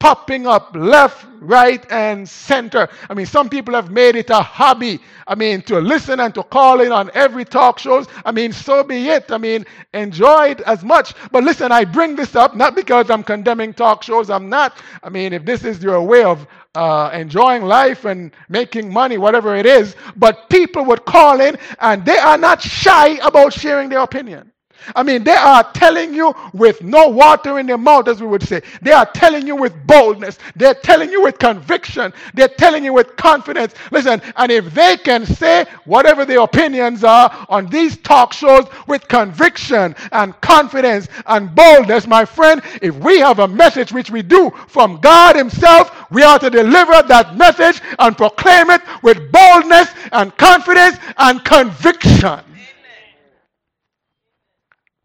popping 0.01 0.47
up 0.47 0.77
left, 0.77 1.27
right, 1.41 1.85
and 1.91 2.29
center. 2.29 2.89
I 3.11 3.15
mean, 3.15 3.27
some 3.27 3.49
people 3.49 3.75
have 3.75 3.91
made 3.91 4.15
it 4.15 4.31
a 4.31 4.41
hobby. 4.41 5.01
I 5.27 5.35
mean, 5.35 5.63
to 5.63 5.81
listen 5.81 6.21
and 6.21 6.33
to 6.35 6.45
call 6.45 6.81
in 6.81 6.93
on 6.93 7.11
every 7.15 7.45
talk 7.45 7.79
shows. 7.79 8.07
I 8.25 8.31
mean, 8.31 8.53
so 8.53 8.85
be 8.85 9.09
it. 9.09 9.31
I 9.33 9.39
mean, 9.39 9.67
enjoy 9.95 10.51
it 10.51 10.61
as 10.61 10.85
much. 10.85 11.15
But 11.33 11.43
listen, 11.43 11.73
I 11.73 11.85
bring 11.85 12.15
this 12.15 12.37
up 12.37 12.55
not 12.55 12.77
because 12.77 13.11
I'm 13.11 13.25
condemning 13.25 13.75
talk 13.75 14.03
shows. 14.03 14.31
I'm 14.31 14.49
not. 14.49 14.79
I 15.03 15.09
mean, 15.09 15.33
if 15.33 15.45
this 15.45 15.65
is 15.65 15.83
your 15.83 16.01
way 16.03 16.23
of 16.23 16.47
uh, 16.75 17.11
enjoying 17.13 17.63
life 17.65 18.05
and 18.05 18.31
making 18.49 18.93
money, 18.93 19.19
whatever 19.19 19.57
it 19.57 19.67
is, 19.67 19.97
but 20.17 20.49
people 20.49 20.85
would 20.85 21.05
call 21.05 21.41
in 21.41 21.59
and 21.81 22.05
they 22.05 22.19
are 22.19 22.39
not 22.39 22.63
shy 22.63 23.15
about 23.27 23.53
sharing 23.53 23.89
their 23.89 24.01
opinion. 24.01 24.53
I 24.95 25.03
mean, 25.03 25.25
they 25.25 25.33
are 25.35 25.71
telling 25.73 26.15
you 26.15 26.35
with 26.53 26.83
no 26.83 27.09
water 27.09 27.59
in 27.59 27.67
their 27.67 27.79
mouth, 27.79 28.09
as 28.09 28.21
we 28.21 28.27
would 28.27 28.43
say. 28.43 28.63
They 28.83 28.93
are 28.93 29.07
telling 29.07 29.47
you 29.47 29.57
with 29.57 29.75
boldness. 29.87 30.39
They're 30.57 30.75
telling 30.75 31.11
you 31.11 31.23
with 31.23 31.39
conviction. 31.39 32.13
They're 32.35 32.49
telling 32.49 32.85
you 32.85 32.93
with 32.93 33.17
confidence. 33.17 33.75
Listen, 33.91 34.21
and 34.37 34.51
if 34.53 34.73
they 34.75 34.97
can 34.97 35.27
say 35.27 35.67
whatever 35.85 36.25
their 36.25 36.41
opinions 36.41 37.05
are 37.05 37.47
on 37.49 37.67
these 37.67 37.97
talk 37.99 38.33
shows 38.33 38.67
with 38.87 39.07
conviction 39.09 39.95
and 40.13 40.39
confidence 40.41 41.09
and 41.27 41.55
boldness, 41.55 42.07
my 42.07 42.25
friend, 42.25 42.63
if 42.83 42.95
we 42.97 43.19
have 43.19 43.39
a 43.39 43.49
message 43.49 43.93
which 43.93 44.11
we 44.11 44.23
do 44.23 44.51
from 44.69 45.01
God 45.01 45.37
Himself, 45.37 46.11
we 46.11 46.23
are 46.23 46.39
to 46.39 46.51
deliver 46.51 47.03
that 47.09 47.37
message 47.37 47.81
and 47.99 48.17
proclaim 48.17 48.71
it 48.71 48.83
with 49.03 49.31
boldness 49.31 49.89
and 50.13 50.37
confidence 50.37 50.99
and 51.19 51.45
conviction. 51.45 52.41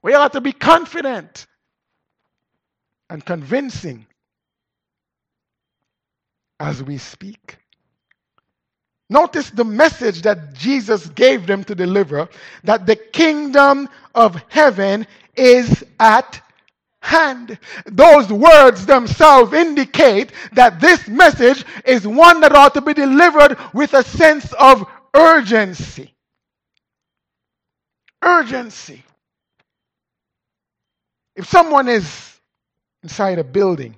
We 0.04 0.14
ought 0.14 0.34
to 0.34 0.42
be 0.42 0.52
confident 0.52 1.48
and 3.10 3.26
convincing 3.26 4.06
as 6.60 6.84
we 6.84 6.98
speak. 6.98 7.58
Notice 9.10 9.50
the 9.50 9.64
message 9.64 10.24
that 10.24 10.54
Jesus 10.54 11.08
gave 11.10 11.48
them 11.48 11.64
to 11.66 11.76
deliver 11.76 12.30
that 12.64 12.86
the 12.86 12.96
kingdom 12.96 13.88
of 14.14 14.42
heaven 14.50 15.08
is 15.36 15.84
at 16.00 16.42
hand. 17.00 17.60
Those 17.86 18.32
words 18.32 18.86
themselves 18.86 19.54
indicate 19.54 20.32
that 20.54 20.80
this 20.80 21.08
message 21.08 21.64
is 21.86 22.08
one 22.08 22.42
that 22.42 22.56
ought 22.56 22.74
to 22.74 22.82
be 22.82 22.94
delivered 22.94 23.58
with 23.74 23.94
a 23.94 24.04
sense 24.04 24.52
of 24.54 24.86
urgency. 25.14 26.14
Urgency. 28.22 29.04
If 31.36 31.48
someone 31.50 31.88
is 31.90 32.40
inside 33.04 33.40
a 33.40 33.44
building, 33.44 33.96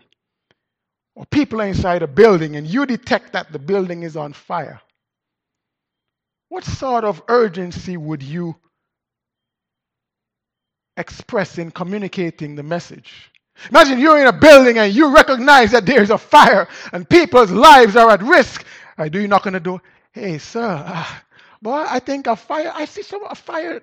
or 1.15 1.25
people 1.27 1.61
are 1.61 1.67
inside 1.67 2.03
a 2.03 2.07
building, 2.07 2.55
and 2.55 2.67
you 2.67 2.85
detect 2.85 3.33
that 3.33 3.51
the 3.51 3.59
building 3.59 4.03
is 4.03 4.17
on 4.17 4.33
fire, 4.33 4.81
what 6.49 6.63
sort 6.63 7.03
of 7.03 7.21
urgency 7.27 7.97
would 7.97 8.23
you 8.23 8.55
express 10.97 11.57
in 11.57 11.71
communicating 11.71 12.55
the 12.55 12.63
message? 12.63 13.31
Imagine 13.69 13.99
you're 13.99 14.19
in 14.19 14.27
a 14.27 14.33
building 14.33 14.77
and 14.77 14.93
you 14.93 15.13
recognize 15.13 15.71
that 15.71 15.85
there's 15.85 16.09
a 16.09 16.17
fire 16.17 16.67
and 16.93 17.09
people's 17.09 17.51
lives 17.51 17.95
are 17.95 18.11
at 18.11 18.21
risk. 18.23 18.65
I 18.97 19.09
do 19.09 19.19
you 19.19 19.27
knock 19.27 19.47
on 19.47 19.53
the 19.53 19.59
door? 19.59 19.81
Hey, 20.11 20.37
sir, 20.37 20.83
uh, 20.85 21.05
boy, 21.61 21.85
I 21.87 21.99
think 21.99 22.27
a 22.27 22.35
fire. 22.35 22.71
I 22.75 22.85
see 22.85 23.03
some 23.03 23.25
a 23.25 23.35
fire. 23.35 23.81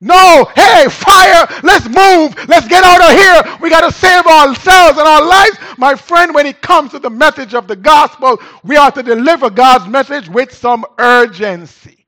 No, 0.00 0.50
hey, 0.54 0.86
fire, 0.88 1.46
let's 1.62 1.86
move, 1.86 2.48
let's 2.48 2.68
get 2.68 2.84
out 2.84 3.00
of 3.00 3.16
here. 3.16 3.58
We 3.60 3.70
got 3.70 3.88
to 3.88 3.92
save 3.92 4.26
ourselves 4.26 4.98
and 4.98 5.08
our 5.08 5.26
lives. 5.26 5.58
My 5.78 5.94
friend, 5.94 6.34
when 6.34 6.46
it 6.46 6.60
comes 6.60 6.90
to 6.90 6.98
the 6.98 7.10
message 7.10 7.54
of 7.54 7.66
the 7.66 7.76
gospel, 7.76 8.38
we 8.62 8.76
are 8.76 8.90
to 8.90 9.02
deliver 9.02 9.48
God's 9.48 9.88
message 9.88 10.28
with 10.28 10.52
some 10.52 10.84
urgency. 10.98 12.06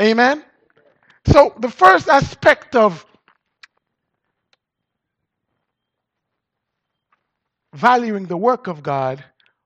Amen? 0.00 0.42
So, 1.26 1.54
the 1.58 1.70
first 1.70 2.08
aspect 2.08 2.74
of 2.74 3.04
valuing 7.74 8.26
the 8.26 8.36
work 8.36 8.66
of 8.66 8.82
God 8.82 9.22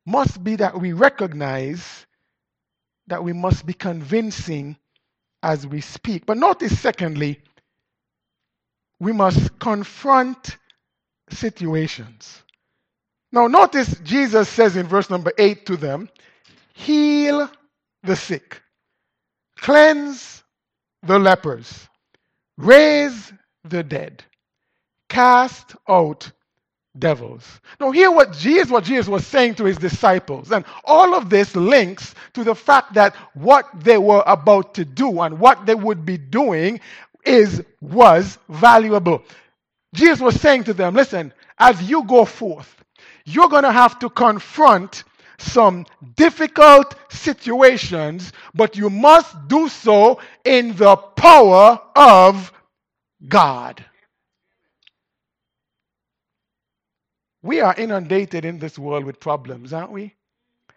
must 0.06 0.42
be 0.42 0.56
that 0.56 0.78
we 0.78 0.92
recognize 0.92 2.06
that 3.06 3.23
we 3.23 3.32
must 3.32 3.64
be 3.64 3.73
convincing 3.73 4.76
as 5.44 5.66
we 5.66 5.82
speak. 5.82 6.24
But 6.24 6.38
notice, 6.38 6.80
secondly, 6.80 7.40
we 8.98 9.12
must 9.12 9.58
confront 9.58 10.56
situations. 11.30 12.42
Now, 13.30 13.46
notice 13.46 13.98
Jesus 14.00 14.48
says 14.48 14.76
in 14.76 14.86
verse 14.86 15.10
number 15.10 15.32
8 15.36 15.66
to 15.66 15.76
them, 15.76 16.08
Heal 16.72 17.50
the 18.02 18.16
sick, 18.16 18.62
cleanse 19.58 20.42
the 21.02 21.18
lepers, 21.18 21.88
raise 22.56 23.32
the 23.64 23.82
dead, 23.82 24.24
cast 25.08 25.76
out 25.88 26.30
devils. 26.98 27.60
Now, 27.80 27.90
hear 27.90 28.10
what 28.10 28.32
Jesus, 28.32 28.70
what 28.70 28.84
Jesus 28.84 29.08
was 29.08 29.26
saying 29.26 29.56
to 29.56 29.64
his 29.64 29.78
disciples. 29.78 30.52
And 30.52 30.64
all 30.84 31.14
of 31.14 31.30
this 31.30 31.54
links 31.56 32.14
to 32.34 32.44
the 32.44 32.54
fact 32.54 32.94
that 32.94 33.14
what 33.34 33.68
they 33.74 33.98
were 33.98 34.22
about 34.26 34.74
to 34.74 34.84
do 34.84 35.20
and 35.20 35.38
what 35.38 35.66
they 35.66 35.74
would 35.74 36.04
be 36.04 36.16
doing 36.16 36.80
is 37.24 37.62
was 37.80 38.38
valuable. 38.48 39.22
Jesus 39.94 40.20
was 40.20 40.40
saying 40.40 40.64
to 40.64 40.74
them, 40.74 40.94
listen, 40.94 41.32
as 41.58 41.82
you 41.88 42.04
go 42.04 42.24
forth, 42.24 42.84
you're 43.24 43.48
going 43.48 43.64
to 43.64 43.72
have 43.72 43.98
to 44.00 44.10
confront 44.10 45.04
some 45.38 45.86
difficult 46.16 46.94
situations, 47.10 48.32
but 48.54 48.76
you 48.76 48.90
must 48.90 49.48
do 49.48 49.68
so 49.68 50.20
in 50.44 50.76
the 50.76 50.96
power 50.96 51.80
of 51.96 52.52
God. 53.26 53.84
We 57.44 57.60
are 57.60 57.74
inundated 57.76 58.46
in 58.46 58.58
this 58.58 58.78
world 58.78 59.04
with 59.04 59.20
problems, 59.20 59.74
aren't 59.74 59.92
we? 59.92 60.14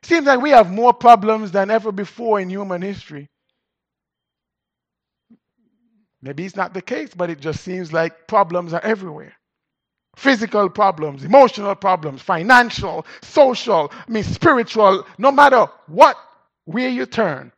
Seems 0.03 0.25
like 0.25 0.41
we 0.41 0.50
have 0.50 0.69
more 0.69 0.93
problems 0.93 1.53
than 1.53 1.71
ever 1.71 1.93
before 1.93 2.41
in 2.41 2.50
human 2.50 2.81
history. 2.81 3.29
Maybe 6.21 6.45
it's 6.45 6.57
not 6.57 6.74
the 6.74 6.81
case, 6.81 7.12
but 7.15 7.29
it 7.29 7.39
just 7.39 7.63
seems 7.63 7.93
like 7.93 8.27
problems 8.27 8.74
are 8.74 8.83
everywhere. 8.83 9.31
Physical 10.17 10.69
problems, 10.69 11.24
emotional 11.24 11.74
problems, 11.74 12.21
financial, 12.21 13.05
social, 13.21 13.89
I 13.93 14.12
mean 14.12 14.24
spiritual, 14.24 15.07
no 15.17 15.31
matter 15.31 15.67
what 15.86 16.17
way 16.65 16.89
you 16.89 17.05
turn, 17.05 17.53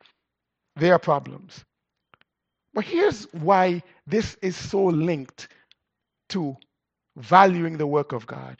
there 0.75 0.93
are 0.93 0.99
problems. 0.99 1.65
But 2.75 2.85
here's 2.85 3.23
why 3.33 3.81
this 4.05 4.37
is 4.43 4.55
so 4.55 4.85
linked 4.85 5.47
to 6.29 6.55
valuing 7.17 7.75
the 7.75 7.87
work 7.87 8.11
of 8.11 8.27
God 8.27 8.55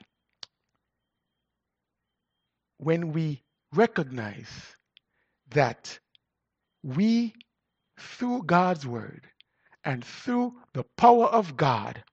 when 2.80 3.14
we 3.14 3.42
recognize 3.74 4.50
that 5.52 6.00
we, 6.84 7.34
through 8.00 8.44
God's 8.44 8.88
word 8.88 9.28
and 9.84 10.04
through 10.04 10.54
the 10.74 10.84
power 10.98 11.26
of 11.28 11.58
God, 11.58 12.04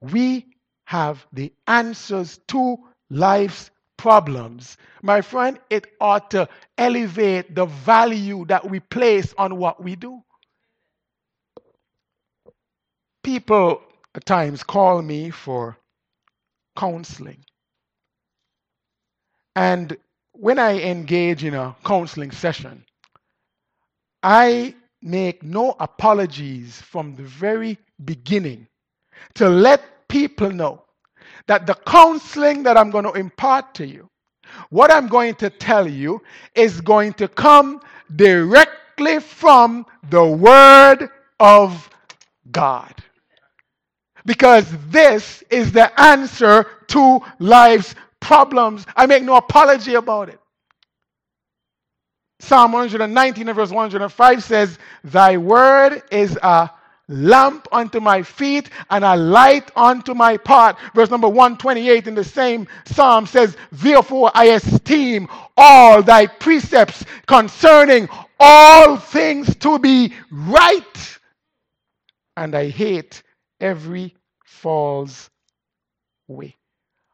we 0.00 0.46
have 0.86 1.26
the 1.32 1.52
answers 1.66 2.38
to 2.48 2.76
life's 3.10 3.70
problems, 3.96 4.76
my 5.02 5.20
friend, 5.20 5.58
it 5.70 5.86
ought 6.00 6.30
to 6.32 6.48
elevate 6.76 7.54
the 7.54 7.66
value 7.66 8.44
that 8.46 8.68
we 8.68 8.80
place 8.80 9.34
on 9.38 9.56
what 9.56 9.82
we 9.82 9.96
do. 9.96 10.22
People 13.22 13.82
at 14.14 14.26
times 14.26 14.62
call 14.62 15.00
me 15.00 15.30
for 15.30 15.78
counseling. 16.76 17.44
And 19.56 19.96
when 20.34 20.58
I 20.58 20.80
engage 20.80 21.44
in 21.44 21.54
a 21.54 21.74
counseling 21.84 22.32
session, 22.32 22.84
I 24.22 24.74
make 25.00 25.42
no 25.42 25.76
apologies 25.78 26.80
from 26.80 27.14
the 27.14 27.22
very 27.22 27.78
beginning 28.04 28.66
to 29.34 29.48
let 29.48 30.08
people 30.08 30.50
know 30.50 30.82
that 31.46 31.66
the 31.66 31.74
counseling 31.86 32.62
that 32.64 32.76
I'm 32.76 32.90
going 32.90 33.04
to 33.04 33.12
impart 33.12 33.74
to 33.74 33.86
you, 33.86 34.08
what 34.70 34.90
I'm 34.90 35.08
going 35.08 35.34
to 35.36 35.50
tell 35.50 35.86
you, 35.86 36.20
is 36.54 36.80
going 36.80 37.12
to 37.14 37.28
come 37.28 37.80
directly 38.16 39.20
from 39.20 39.86
the 40.10 40.24
Word 40.24 41.10
of 41.38 41.88
God. 42.50 42.94
Because 44.26 44.66
this 44.88 45.42
is 45.50 45.70
the 45.72 46.00
answer 46.00 46.66
to 46.88 47.20
life's 47.38 47.94
problems. 48.24 48.86
I 48.96 49.04
make 49.06 49.22
no 49.22 49.36
apology 49.36 49.94
about 49.94 50.30
it. 50.30 50.40
Psalm 52.40 52.72
119 52.72 53.52
verse 53.52 53.70
105 53.70 54.42
says, 54.42 54.78
Thy 55.04 55.36
word 55.36 56.02
is 56.10 56.36
a 56.42 56.70
lamp 57.08 57.68
unto 57.70 58.00
my 58.00 58.22
feet 58.22 58.70
and 58.88 59.04
a 59.04 59.14
light 59.14 59.70
unto 59.76 60.14
my 60.14 60.38
path. 60.38 60.78
Verse 60.94 61.10
number 61.10 61.28
128 61.28 62.06
in 62.06 62.14
the 62.14 62.24
same 62.24 62.66
psalm 62.86 63.26
says, 63.26 63.56
Therefore 63.70 64.30
I 64.34 64.46
esteem 64.46 65.28
all 65.56 66.02
thy 66.02 66.26
precepts 66.26 67.04
concerning 67.26 68.08
all 68.40 68.96
things 68.96 69.54
to 69.56 69.78
be 69.78 70.14
right, 70.30 71.18
and 72.36 72.54
I 72.54 72.68
hate 72.70 73.22
every 73.60 74.14
false 74.44 75.30
way. 76.26 76.56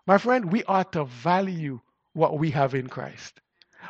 My 0.07 0.19
friend, 0.19 0.50
we 0.50 0.64
ought 0.64 0.92
to 0.92 1.04
value 1.04 1.80
what 2.12 2.38
we 2.38 2.50
have 2.50 2.75
in 2.75 2.88
Christ 2.88 3.40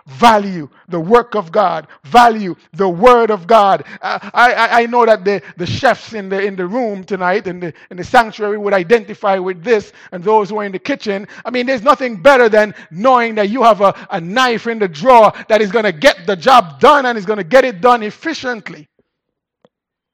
value 0.07 0.69
the 0.89 1.01
work 1.01 1.35
of 1.35 1.53
God, 1.53 1.87
value 2.05 2.55
the 2.73 2.89
word 2.89 3.31
of 3.31 3.47
God. 3.47 3.85
Uh, 4.03 4.19
I, 4.35 4.53
I, 4.53 4.81
I 4.83 4.87
know 4.87 5.07
that 5.07 5.25
the, 5.25 5.43
the 5.57 5.67
chefs 5.67 6.13
in 6.13 6.29
the, 6.29 6.43
in 6.43 6.57
the 6.57 6.67
room 6.67 7.05
tonight, 7.05 7.47
in 7.47 7.61
the, 7.61 7.75
in 7.91 7.97
the 7.97 8.05
sanctuary, 8.05 8.59
would 8.59 8.73
identify 8.73 9.39
with 9.39 9.63
this, 9.63 9.93
and 10.13 10.23
those 10.23 10.51
who 10.51 10.59
are 10.59 10.65
in 10.65 10.73
the 10.73 10.79
kitchen. 10.79 11.27
I 11.45 11.51
mean, 11.51 11.67
there's 11.67 11.83
nothing 11.83 12.21
better 12.21 12.49
than 12.49 12.75
knowing 12.91 13.35
that 13.37 13.51
you 13.51 13.63
have 13.63 13.81
a, 13.81 13.95
a 14.11 14.21
knife 14.21 14.67
in 14.67 14.79
the 14.79 14.89
drawer 14.89 15.33
that 15.49 15.61
is 15.61 15.71
going 15.71 15.85
to 15.85 15.93
get 15.93 16.27
the 16.27 16.37
job 16.37 16.81
done 16.81 17.07
and 17.07 17.17
is 17.17 17.27
going 17.27 17.39
to 17.39 17.45
get 17.45 17.65
it 17.65 17.81
done 17.81 18.03
efficiently. 18.03 18.89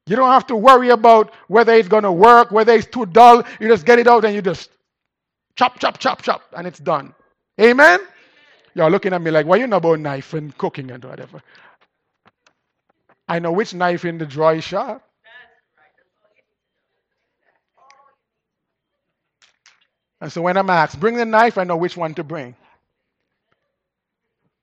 You 0.05 0.15
don't 0.15 0.29
have 0.29 0.47
to 0.47 0.55
worry 0.55 0.89
about 0.89 1.33
whether 1.49 1.73
it's 1.73 1.89
going 1.89 2.03
to 2.03 2.11
work, 2.11 2.51
whether 2.51 2.73
it's 2.73 2.87
too 2.87 3.05
dull. 3.05 3.43
You 3.59 3.67
just 3.67 3.85
get 3.85 3.99
it 3.99 4.07
out 4.07 4.23
and 4.23 4.33
you 4.33 4.41
just 4.41 4.69
chop, 5.57 5.79
chop, 5.79 5.99
chop, 5.99 6.23
chop, 6.23 6.43
and 6.57 6.67
it's 6.67 6.79
done. 6.79 7.15
Amen? 7.61 8.01
Y'all 8.75 8.91
looking 8.91 9.13
at 9.13 9.21
me 9.21 9.31
like, 9.31 9.47
why 9.47 9.57
you 9.57 9.67
know 9.67 9.77
about 9.77 9.99
knife 9.99 10.33
and 10.35 10.57
cooking 10.57 10.91
and 10.91 11.03
whatever? 11.05 11.43
I 13.27 13.39
know 13.39 13.51
which 13.53 13.73
knife 13.73 14.05
in 14.05 14.19
the 14.19 14.27
drawer 14.27 14.61
sharp. 14.61 15.03
And 20.21 20.31
so 20.31 20.41
when 20.41 20.57
I'm 20.57 20.69
asked, 20.69 20.99
bring 20.99 21.15
the 21.15 21.25
knife, 21.25 21.57
I 21.57 21.65
know 21.65 21.77
which 21.77 21.97
one 21.97 22.13
to 22.15 22.23
bring. 22.23 22.55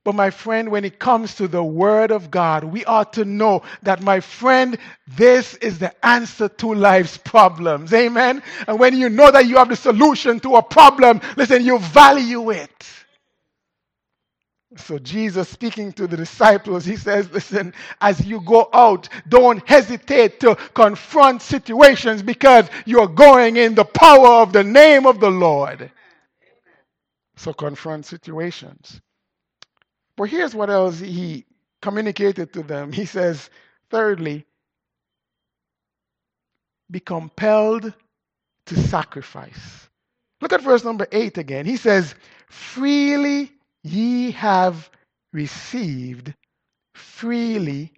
But 0.04 0.14
my 0.14 0.30
friend, 0.30 0.70
when 0.70 0.84
it 0.84 0.98
comes 0.98 1.34
to 1.36 1.48
the 1.48 1.64
Word 1.64 2.10
of 2.10 2.30
God, 2.30 2.62
we 2.64 2.84
ought 2.84 3.14
to 3.14 3.24
know 3.24 3.62
that, 3.82 4.02
my 4.02 4.20
friend, 4.20 4.76
this 5.08 5.54
is 5.54 5.78
the 5.78 6.06
answer 6.06 6.48
to 6.48 6.74
life's 6.74 7.16
problems. 7.16 7.92
Amen. 7.94 8.42
And 8.68 8.78
when 8.78 8.98
you 8.98 9.08
know 9.08 9.30
that 9.30 9.46
you 9.46 9.56
have 9.56 9.70
the 9.70 9.76
solution 9.76 10.40
to 10.40 10.56
a 10.56 10.62
problem, 10.62 11.22
listen, 11.36 11.64
you 11.64 11.78
value 11.78 12.50
it. 12.50 12.86
So, 14.76 14.98
Jesus 14.98 15.48
speaking 15.48 15.92
to 15.94 16.06
the 16.06 16.16
disciples, 16.16 16.84
he 16.84 16.96
says, 16.96 17.30
Listen, 17.30 17.72
as 18.00 18.26
you 18.26 18.40
go 18.40 18.68
out, 18.72 19.08
don't 19.28 19.66
hesitate 19.68 20.40
to 20.40 20.56
confront 20.74 21.42
situations 21.42 22.22
because 22.22 22.68
you're 22.84 23.06
going 23.06 23.56
in 23.56 23.74
the 23.76 23.84
power 23.84 24.42
of 24.42 24.52
the 24.52 24.64
name 24.64 25.06
of 25.06 25.20
the 25.20 25.30
Lord. 25.30 25.92
So, 27.36 27.52
confront 27.52 28.06
situations. 28.06 29.00
But 30.16 30.24
here's 30.24 30.54
what 30.54 30.70
else 30.70 30.98
he 31.00 31.44
communicated 31.82 32.52
to 32.54 32.62
them. 32.62 32.92
He 32.92 33.04
says, 33.04 33.50
Thirdly, 33.90 34.46
be 36.90 37.00
compelled 37.00 37.92
to 38.66 38.76
sacrifice. 38.76 39.88
Look 40.40 40.52
at 40.52 40.62
verse 40.62 40.84
number 40.84 41.06
8 41.10 41.38
again. 41.38 41.66
He 41.66 41.76
says, 41.76 42.14
Freely 42.48 43.52
ye 43.82 44.30
have 44.32 44.90
received, 45.32 46.34
freely 46.94 47.92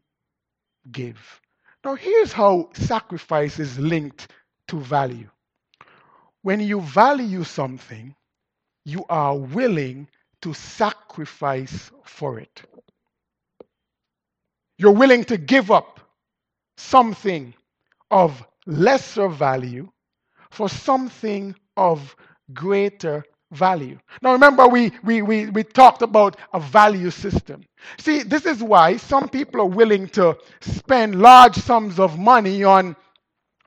give. 0.90 1.40
Now, 1.85 1.94
here's 1.94 2.33
how 2.33 2.70
sacrifice 2.74 3.59
is 3.59 3.79
linked 3.79 4.29
to 4.68 4.81
value. 4.81 5.29
When 6.42 6.61
you 6.61 6.81
value 6.81 7.44
something, 7.44 8.14
you 8.85 9.05
are 9.09 9.37
willing 9.37 10.09
to 10.46 10.54
sacrifice 10.54 11.90
for 12.04 12.38
it. 12.38 12.62
You're 14.78 14.92
willing 14.92 15.24
to 15.24 15.37
give 15.37 15.72
up 15.72 15.98
something 16.76 17.52
of 18.12 18.46
lesser 18.64 19.26
value 19.26 19.90
for 20.52 20.68
something 20.68 21.56
of 21.76 22.14
greater 22.52 23.24
value. 23.50 23.98
Now, 24.22 24.35
remember, 24.35 24.68
we, 24.68 24.92
we, 25.02 25.20
we, 25.20 25.46
we 25.46 25.64
talked 25.64 26.02
about 26.02 26.37
a 26.52 26.61
value 26.61 27.11
system. 27.11 27.64
See, 27.98 28.22
this 28.22 28.46
is 28.46 28.62
why 28.62 28.98
some 28.98 29.28
people 29.28 29.61
are 29.62 29.66
willing 29.66 30.06
to 30.11 30.38
spend 30.61 31.20
large 31.20 31.56
sums 31.56 31.98
of 31.98 32.20
money 32.20 32.62
on 32.62 32.94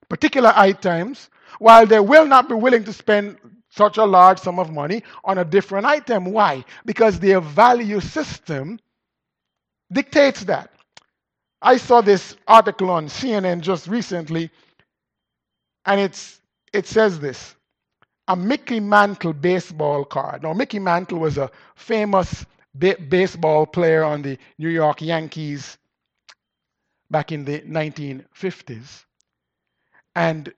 particular 0.07 0.53
items, 0.55 1.29
while 1.59 1.85
they 1.85 1.99
will 1.99 2.25
not 2.25 2.47
be 2.47 2.55
willing 2.55 2.85
to 2.85 2.93
spend 2.93 3.37
such 3.69 3.97
a 3.97 4.05
large 4.05 4.39
sum 4.39 4.59
of 4.59 4.71
money 4.71 5.03
on 5.23 5.39
a 5.39 5.45
different 5.45 5.85
item. 5.85 6.25
Why? 6.25 6.65
Because 6.85 7.19
their 7.19 7.41
value 7.41 7.99
system 7.99 8.79
dictates 9.91 10.45
that. 10.45 10.71
I 11.61 11.77
saw 11.77 12.01
this 12.01 12.37
article 12.47 12.89
on 12.89 13.07
CNN 13.07 13.61
just 13.61 13.87
recently, 13.87 14.51
and 15.85 15.99
it's, 16.01 16.41
it 16.73 16.87
says 16.87 17.19
this 17.19 17.55
a 18.27 18.35
Mickey 18.35 18.79
Mantle 18.79 19.33
baseball 19.33 20.05
card. 20.05 20.43
Now, 20.43 20.53
Mickey 20.53 20.79
Mantle 20.79 21.19
was 21.19 21.37
a 21.37 21.51
famous 21.75 22.45
ba- 22.75 22.97
baseball 23.09 23.65
player 23.67 24.03
on 24.03 24.21
the 24.21 24.37
New 24.59 24.69
York 24.69 25.01
Yankees 25.01 25.77
back 27.11 27.31
in 27.31 27.45
the 27.45 27.61
1950s. 27.61 29.05
And 30.15 30.53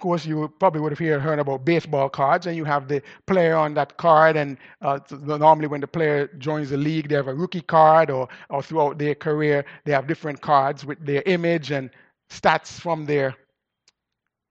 of 0.00 0.02
course, 0.02 0.24
you 0.24 0.50
probably 0.58 0.80
would 0.80 0.98
have 0.98 1.20
heard 1.20 1.38
about 1.38 1.66
baseball 1.66 2.08
cards, 2.08 2.46
and 2.46 2.56
you 2.56 2.64
have 2.64 2.88
the 2.88 3.02
player 3.26 3.54
on 3.54 3.74
that 3.74 3.98
card. 3.98 4.34
And 4.34 4.56
uh, 4.80 4.98
normally, 5.10 5.66
when 5.66 5.82
the 5.82 5.86
player 5.86 6.28
joins 6.38 6.70
the 6.70 6.78
league, 6.78 7.10
they 7.10 7.16
have 7.16 7.28
a 7.28 7.34
rookie 7.34 7.60
card, 7.60 8.10
or, 8.10 8.26
or 8.48 8.62
throughout 8.62 8.96
their 8.96 9.14
career, 9.14 9.62
they 9.84 9.92
have 9.92 10.06
different 10.06 10.40
cards 10.40 10.86
with 10.86 11.04
their 11.04 11.22
image 11.26 11.70
and 11.70 11.90
stats 12.30 12.80
from 12.80 13.04
their 13.04 13.34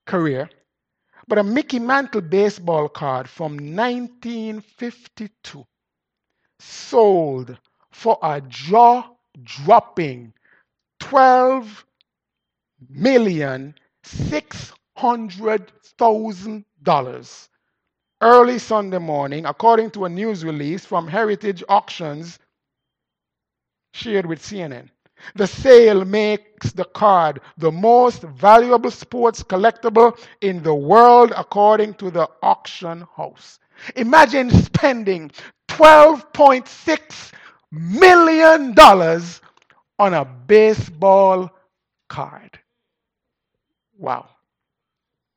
career. 0.05 0.47
But 1.27 1.39
a 1.39 1.43
Mickey 1.43 1.79
Mantle 1.79 2.21
baseball 2.21 2.88
card 2.88 3.27
from 3.27 3.53
1952 3.53 5.65
sold 6.59 7.57
for 7.91 8.19
a 8.21 8.39
jaw 8.41 9.09
dropping 9.43 10.33
12 10.99 11.85
million 12.89 13.75
six 14.03 14.73
hundred 15.01 15.71
thousand 15.97 16.65
dollars 16.83 17.49
early 18.21 18.59
Sunday 18.59 18.99
morning, 18.99 19.45
according 19.45 19.91
to 19.91 20.05
a 20.05 20.09
news 20.09 20.43
release 20.45 20.85
from 20.85 21.07
Heritage 21.07 21.63
Auctions 21.69 22.39
shared 23.93 24.25
with 24.25 24.41
CNN. 24.41 24.89
The 25.35 25.47
sale 25.47 26.05
makes 26.05 26.71
the 26.73 26.85
card 26.85 27.41
the 27.57 27.71
most 27.71 28.23
valuable 28.23 28.91
sports 28.91 29.43
collectible 29.43 30.19
in 30.41 30.63
the 30.63 30.75
world, 30.75 31.33
according 31.35 31.95
to 31.95 32.12
the 32.12 32.29
auction 32.41 33.05
house. 33.15 33.59
Imagine 33.95 34.49
spending 34.51 35.31
$12.6 35.69 37.31
million 37.71 38.75
on 39.99 40.13
a 40.13 40.25
baseball 40.25 41.51
card. 42.09 42.59
Wow. 43.97 44.29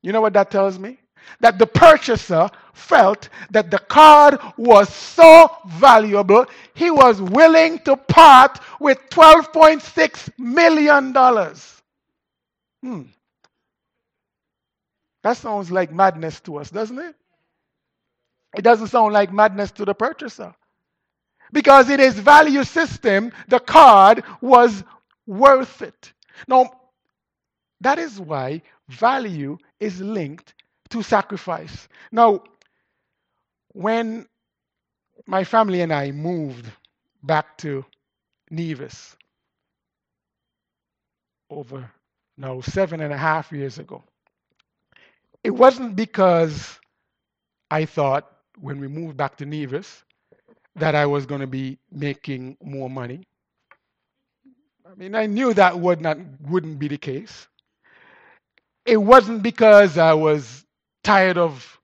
You 0.03 0.11
know 0.11 0.21
what 0.21 0.33
that 0.33 0.51
tells 0.51 0.77
me? 0.77 0.99
that 1.39 1.59
the 1.59 1.67
purchaser 1.67 2.49
felt 2.73 3.29
that 3.51 3.71
the 3.71 3.79
card 3.79 4.39
was 4.57 4.93
so 4.93 5.49
valuable, 5.67 6.45
he 6.73 6.91
was 6.91 7.21
willing 7.21 7.79
to 7.79 7.95
part 7.95 8.59
with 8.79 8.97
$12.6 9.09 10.29
million. 10.37 11.13
Hmm. 12.81 13.01
That 15.23 15.37
sounds 15.37 15.71
like 15.71 15.93
madness 15.93 16.39
to 16.41 16.57
us, 16.57 16.69
doesn't 16.69 16.99
it? 16.99 17.15
It 18.55 18.61
doesn't 18.61 18.87
sound 18.87 19.13
like 19.13 19.31
madness 19.31 19.71
to 19.71 19.85
the 19.85 19.93
purchaser. 19.93 20.53
Because 21.51 21.89
in 21.89 21.99
his 21.99 22.15
value 22.15 22.63
system, 22.63 23.31
the 23.47 23.59
card 23.59 24.23
was 24.41 24.83
worth 25.25 25.81
it. 25.81 26.13
Now, 26.47 26.71
that 27.83 27.99
is 27.99 28.19
why 28.21 28.63
value 28.89 29.59
is 29.79 30.01
linked 30.01 30.55
to 30.91 31.03
sacrifice. 31.03 31.89
Now, 32.11 32.43
when 33.73 34.27
my 35.27 35.43
family 35.45 35.81
and 35.81 35.93
I 35.93 36.11
moved 36.11 36.67
back 37.23 37.57
to 37.59 37.85
Nevis 38.51 39.17
over 41.49 41.89
now 42.37 42.61
seven 42.61 43.01
and 43.01 43.13
a 43.13 43.17
half 43.17 43.51
years 43.51 43.79
ago, 43.79 44.03
it 45.43 45.51
wasn't 45.51 45.95
because 45.95 46.79
I 47.71 47.85
thought 47.85 48.31
when 48.59 48.79
we 48.79 48.87
moved 48.87 49.17
back 49.17 49.37
to 49.37 49.45
Nevis 49.45 50.03
that 50.75 50.95
I 50.95 51.05
was 51.07 51.25
going 51.27 51.41
to 51.41 51.47
be 51.47 51.79
making 51.91 52.57
more 52.63 52.89
money. 52.89 53.27
I 54.89 54.95
mean, 54.95 55.15
I 55.15 55.27
knew 55.27 55.53
that 55.55 55.79
would 55.79 56.01
not 56.01 56.17
wouldn't 56.41 56.79
be 56.79 56.89
the 56.89 56.97
case. 56.99 57.47
It 58.85 58.97
wasn't 58.97 59.43
because 59.43 59.97
I 59.97 60.13
was 60.13 60.65
tired 61.03 61.37
of 61.37 61.79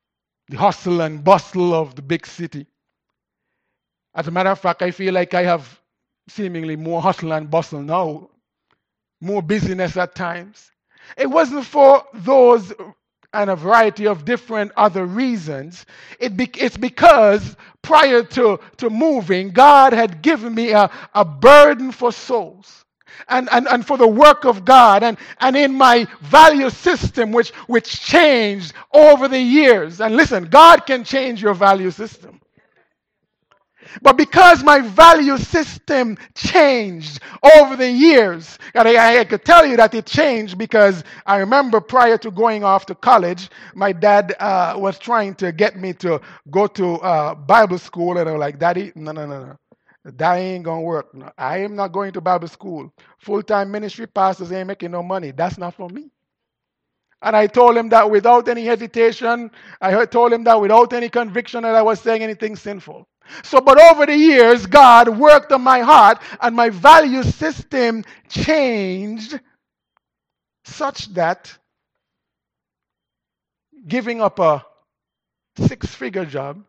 the 0.49 0.57
hustle 0.57 1.01
and 1.01 1.23
bustle 1.23 1.73
of 1.73 1.95
the 1.95 2.01
big 2.01 2.25
city. 2.25 2.67
As 4.15 4.27
a 4.27 4.31
matter 4.31 4.49
of 4.49 4.59
fact, 4.59 4.81
I 4.81 4.91
feel 4.91 5.13
like 5.13 5.33
I 5.33 5.43
have 5.43 5.79
seemingly 6.27 6.75
more 6.75 7.01
hustle 7.01 7.31
and 7.33 7.49
bustle 7.49 7.81
now, 7.81 8.29
more 9.21 9.41
busyness 9.41 9.97
at 9.97 10.15
times. 10.15 10.71
It 11.17 11.27
wasn't 11.27 11.65
for 11.65 12.03
those 12.13 12.73
and 13.33 13.49
a 13.49 13.55
variety 13.55 14.07
of 14.07 14.25
different 14.25 14.71
other 14.75 15.05
reasons. 15.05 15.85
It 16.19 16.35
be, 16.35 16.49
it's 16.55 16.77
because 16.77 17.55
prior 17.83 18.23
to, 18.23 18.59
to 18.77 18.89
moving, 18.89 19.51
God 19.51 19.93
had 19.93 20.21
given 20.21 20.55
me 20.55 20.71
a, 20.71 20.89
a 21.13 21.23
burden 21.23 21.91
for 21.91 22.11
souls. 22.11 22.85
And, 23.27 23.49
and, 23.51 23.67
and 23.67 23.85
for 23.85 23.97
the 23.97 24.07
work 24.07 24.45
of 24.45 24.65
God 24.65 25.03
and, 25.03 25.17
and 25.39 25.55
in 25.55 25.73
my 25.75 26.07
value 26.21 26.69
system, 26.69 27.31
which, 27.31 27.49
which 27.67 28.01
changed 28.01 28.73
over 28.93 29.27
the 29.27 29.39
years. 29.39 30.01
And 30.01 30.15
listen, 30.15 30.45
God 30.45 30.85
can 30.85 31.03
change 31.03 31.41
your 31.41 31.53
value 31.53 31.91
system. 31.91 32.39
But 34.01 34.17
because 34.17 34.63
my 34.63 34.81
value 34.81 35.37
system 35.37 36.17
changed 36.35 37.19
over 37.55 37.75
the 37.75 37.89
years, 37.89 38.59
and 38.73 38.87
I, 38.87 39.19
I, 39.19 39.23
could 39.25 39.43
tell 39.43 39.65
you 39.65 39.77
that 39.77 39.93
it 39.93 40.05
changed 40.05 40.57
because 40.57 41.03
I 41.25 41.37
remember 41.37 41.81
prior 41.81 42.17
to 42.19 42.31
going 42.31 42.63
off 42.63 42.85
to 42.87 42.95
college, 42.95 43.49
my 43.73 43.91
dad 43.91 44.35
uh, 44.39 44.75
was 44.77 44.99
trying 44.99 45.35
to 45.35 45.51
get 45.51 45.75
me 45.75 45.93
to 45.93 46.21
go 46.51 46.67
to 46.67 46.95
uh, 46.95 47.35
Bible 47.35 47.79
school, 47.79 48.17
and 48.17 48.29
I 48.29 48.33
was 48.33 48.39
like, 48.39 48.59
Daddy, 48.59 48.91
no, 48.95 49.11
no, 49.11 49.25
no, 49.25 49.45
no. 49.45 49.57
That 50.05 50.35
ain't 50.37 50.65
gonna 50.65 50.81
work. 50.81 51.15
I 51.37 51.59
am 51.59 51.75
not 51.75 51.91
going 51.93 52.13
to 52.13 52.21
Bible 52.21 52.47
school. 52.49 52.93
Full 53.19 53.43
time 53.43 53.71
ministry 53.71 54.07
pastors 54.07 54.51
ain't 54.51 54.67
making 54.67 54.91
no 54.91 55.03
money. 55.03 55.31
That's 55.31 55.57
not 55.57 55.75
for 55.75 55.89
me. 55.89 56.11
And 57.21 57.35
I 57.35 57.47
told 57.47 57.77
him 57.77 57.89
that 57.89 58.09
without 58.11 58.49
any 58.49 58.65
hesitation. 58.65 59.51
I 59.81 60.05
told 60.07 60.33
him 60.33 60.45
that 60.45 60.61
without 60.61 60.93
any 60.93 61.09
conviction 61.09 61.63
that 61.63 61.75
I 61.75 61.83
was 61.83 62.01
saying 62.01 62.23
anything 62.23 62.55
sinful. 62.55 63.07
So, 63.43 63.61
but 63.61 63.79
over 63.81 64.07
the 64.07 64.17
years, 64.17 64.65
God 64.67 65.09
worked 65.19 65.51
on 65.51 65.61
my 65.63 65.81
heart 65.81 66.21
and 66.41 66.55
my 66.55 66.69
value 66.71 67.23
system 67.23 68.05
changed 68.29 69.39
such 70.65 71.13
that 71.15 71.57
giving 73.87 74.21
up 74.21 74.39
a 74.39 74.65
six 75.57 75.87
figure 75.95 76.25
job, 76.25 76.63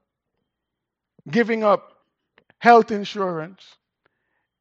giving 1.31 1.65
up 1.65 1.90
health 2.61 2.91
insurance, 2.91 3.77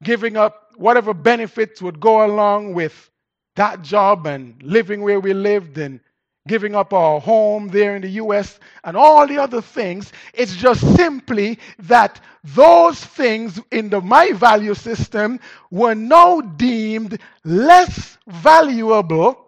giving 0.03 0.35
up 0.35 0.71
whatever 0.75 1.13
benefits 1.13 1.81
would 1.81 1.99
go 1.99 2.25
along 2.25 2.73
with 2.73 3.11
that 3.55 3.81
job 3.81 4.25
and 4.25 4.61
living 4.63 5.01
where 5.01 5.19
we 5.19 5.33
lived 5.33 5.77
and 5.77 5.99
giving 6.47 6.73
up 6.75 6.93
our 6.93 7.19
home 7.19 7.67
there 7.67 7.95
in 7.95 8.01
the 8.01 8.09
US 8.23 8.59
and 8.83 8.95
all 8.95 9.27
the 9.27 9.37
other 9.37 9.61
things. 9.61 10.11
It's 10.33 10.55
just 10.55 10.81
simply 10.95 11.59
that 11.79 12.19
those 12.43 13.03
things 13.03 13.59
in 13.71 13.89
the 13.89 14.01
my 14.01 14.31
value 14.31 14.73
system 14.73 15.39
were 15.69 15.95
now 15.95 16.41
deemed 16.41 17.19
less 17.43 18.17
valuable 18.27 19.45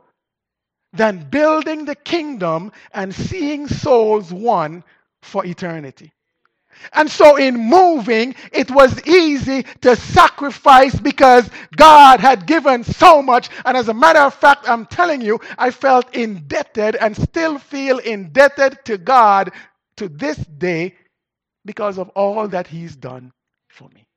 than 0.94 1.30
building 1.30 1.86
the 1.86 1.96
kingdom 1.96 2.72
and 2.94 3.16
seeing 3.16 3.68
souls 3.68 4.32
won 4.32 4.84
for 5.22 5.46
eternity. 5.46 6.12
And 6.94 7.10
so 7.10 7.36
in 7.38 7.58
moving, 7.58 8.36
it 8.52 8.70
was 8.72 9.06
easy 9.08 9.63
to 9.82 9.96
sacrifice 9.96 11.00
because 11.00 11.50
God 11.76 12.20
had 12.20 12.46
given 12.46 12.84
so 12.84 13.22
much. 13.22 13.50
And 13.65 13.78
as 13.78 13.88
a 13.88 13.94
matter 13.94 14.20
of 14.20 14.34
fact, 14.34 14.67
I'm 14.67 14.86
telling 14.86 15.22
you, 15.22 15.39
I 15.58 15.72
felt 15.72 16.13
indebted 16.15 16.96
and 16.96 17.15
still 17.15 17.58
feel 17.58 18.00
indebted 18.00 18.84
to 18.86 18.98
God 18.98 19.52
to 19.98 20.10
this 20.10 20.38
day 20.38 20.96
because 21.65 21.98
of 21.98 22.10
all 22.10 22.48
that 22.48 22.67
He's 22.67 22.96
done 22.96 23.32
for 23.70 23.89
me. 23.89 24.08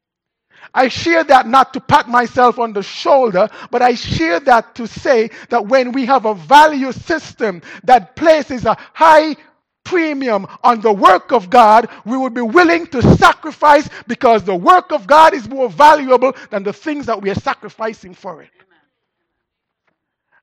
I 0.73 0.89
share 0.89 1.25
that 1.25 1.47
not 1.47 1.75
to 1.75 1.81
pat 1.81 2.09
myself 2.09 2.59
on 2.59 2.73
the 2.73 2.83
shoulder, 2.83 3.49
but 3.71 3.83
I 3.83 3.95
share 3.95 4.41
that 4.41 4.75
to 4.77 4.87
say 4.87 5.31
that 5.51 5.67
when 5.67 5.93
we 5.93 6.07
have 6.07 6.25
a 6.25 6.35
value 6.35 6.93
system 6.93 7.61
that 7.85 8.17
places 8.17 8.65
a 8.65 8.77
high 8.95 9.37
premium 9.85 10.47
on 10.63 10.81
the 10.81 10.93
work 10.93 11.33
of 11.33 11.51
God, 11.51 11.89
we 12.05 12.17
would 12.17 12.35
be 12.35 12.41
willing 12.41 12.87
to 12.89 13.03
sacrifice 13.17 13.89
because 14.07 14.45
the 14.45 14.57
work 14.57 14.93
of 14.93 15.07
God 15.07 15.35
is 15.35 15.49
more 15.49 15.69
valuable 15.69 16.35
than 16.51 16.63
the 16.63 16.73
things 16.73 17.07
that 17.07 17.21
we 17.21 17.31
are 17.31 17.35
sacrificing 17.37 18.15
for 18.15 18.43
it. 18.43 18.51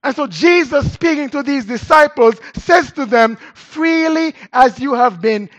And 0.04 0.16
so 0.16 0.28
Jesus, 0.28 0.92
speaking 0.94 1.30
to 1.30 1.44
these 1.44 1.66
disciples, 1.66 2.36
says 2.56 2.92
to 2.94 3.06
them, 3.06 3.36
Freely 3.54 4.34
as 4.52 4.80
you 4.80 4.94
have 4.94 5.22
been, 5.22 5.50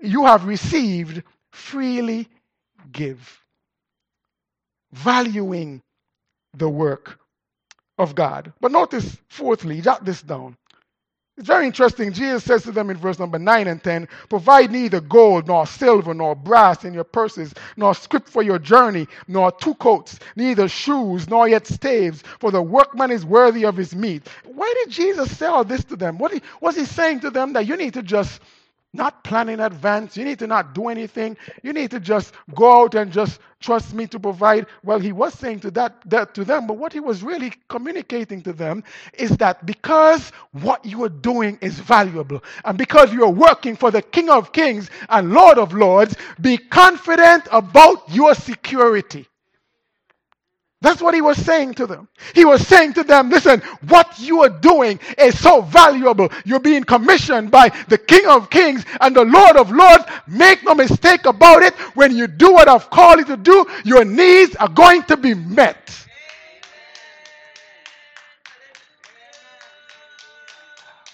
you 0.00 0.26
have 0.26 0.46
received, 0.46 1.22
freely 1.50 2.28
give. 2.92 3.40
Valuing 4.92 5.82
the 6.54 6.68
work 6.68 7.18
of 7.98 8.14
God. 8.14 8.52
But 8.60 8.72
notice, 8.72 9.16
fourthly, 9.28 9.80
jot 9.80 10.04
this 10.04 10.22
down. 10.22 10.56
It's 11.36 11.48
very 11.48 11.66
interesting. 11.66 12.12
Jesus 12.12 12.44
says 12.44 12.62
to 12.64 12.72
them 12.72 12.90
in 12.90 12.96
verse 12.96 13.18
number 13.18 13.40
9 13.40 13.66
and 13.66 13.82
10 13.82 14.08
Provide 14.28 14.70
neither 14.70 15.00
gold, 15.00 15.48
nor 15.48 15.66
silver, 15.66 16.14
nor 16.14 16.36
brass 16.36 16.84
in 16.84 16.94
your 16.94 17.04
purses, 17.04 17.54
nor 17.76 17.94
scrip 17.94 18.28
for 18.28 18.42
your 18.42 18.60
journey, 18.60 19.08
nor 19.28 19.52
two 19.52 19.74
coats, 19.76 20.20
neither 20.36 20.68
shoes, 20.68 21.28
nor 21.28 21.48
yet 21.48 21.66
staves, 21.66 22.22
for 22.40 22.52
the 22.52 22.62
workman 22.62 23.10
is 23.10 23.24
worthy 23.24 23.64
of 23.64 23.76
his 23.76 23.96
meat. 23.96 24.28
Why 24.44 24.72
did 24.84 24.92
Jesus 24.92 25.36
say 25.36 25.46
all 25.46 25.64
this 25.64 25.84
to 25.84 25.96
them? 25.96 26.18
What 26.18 26.40
was 26.60 26.76
he 26.76 26.84
saying 26.84 27.20
to 27.20 27.30
them 27.30 27.54
that 27.54 27.66
you 27.66 27.76
need 27.76 27.94
to 27.94 28.02
just 28.04 28.40
not 28.92 29.24
plan 29.24 29.48
in 29.48 29.60
advance. 29.60 30.16
You 30.16 30.24
need 30.24 30.38
to 30.40 30.46
not 30.46 30.74
do 30.74 30.88
anything. 30.88 31.36
You 31.62 31.72
need 31.72 31.90
to 31.92 32.00
just 32.00 32.34
go 32.54 32.82
out 32.82 32.94
and 32.94 33.10
just 33.10 33.40
trust 33.60 33.94
me 33.94 34.06
to 34.08 34.20
provide. 34.20 34.66
Well, 34.84 34.98
he 34.98 35.12
was 35.12 35.34
saying 35.34 35.60
to 35.60 35.70
that, 35.72 35.96
that 36.10 36.34
to 36.34 36.44
them, 36.44 36.66
but 36.66 36.76
what 36.76 36.92
he 36.92 37.00
was 37.00 37.22
really 37.22 37.52
communicating 37.68 38.42
to 38.42 38.52
them 38.52 38.84
is 39.14 39.30
that 39.38 39.64
because 39.64 40.30
what 40.52 40.84
you 40.84 41.02
are 41.04 41.08
doing 41.08 41.58
is 41.62 41.78
valuable 41.78 42.42
and 42.64 42.76
because 42.76 43.12
you 43.12 43.24
are 43.24 43.30
working 43.30 43.76
for 43.76 43.90
the 43.90 44.02
King 44.02 44.28
of 44.28 44.52
Kings 44.52 44.90
and 45.08 45.32
Lord 45.32 45.58
of 45.58 45.72
Lords, 45.72 46.16
be 46.40 46.58
confident 46.58 47.48
about 47.50 48.02
your 48.10 48.34
security. 48.34 49.26
That's 50.82 51.00
what 51.00 51.14
he 51.14 51.22
was 51.22 51.38
saying 51.38 51.74
to 51.74 51.86
them. 51.86 52.08
He 52.34 52.44
was 52.44 52.66
saying 52.66 52.94
to 52.94 53.04
them, 53.04 53.30
listen, 53.30 53.60
what 53.88 54.18
you 54.18 54.42
are 54.42 54.48
doing 54.48 54.98
is 55.16 55.38
so 55.38 55.62
valuable. 55.62 56.28
You're 56.44 56.58
being 56.58 56.82
commissioned 56.82 57.52
by 57.52 57.68
the 57.86 57.96
King 57.96 58.26
of 58.26 58.50
Kings 58.50 58.84
and 59.00 59.14
the 59.14 59.24
Lord 59.24 59.56
of 59.56 59.70
Lords. 59.70 60.04
Make 60.26 60.64
no 60.64 60.74
mistake 60.74 61.24
about 61.24 61.62
it. 61.62 61.72
When 61.94 62.16
you 62.16 62.26
do 62.26 62.52
what 62.52 62.68
I've 62.68 62.90
called 62.90 63.20
you 63.20 63.24
to 63.26 63.36
do, 63.36 63.64
your 63.84 64.04
needs 64.04 64.56
are 64.56 64.68
going 64.68 65.04
to 65.04 65.16
be 65.16 65.34
met. 65.34 65.96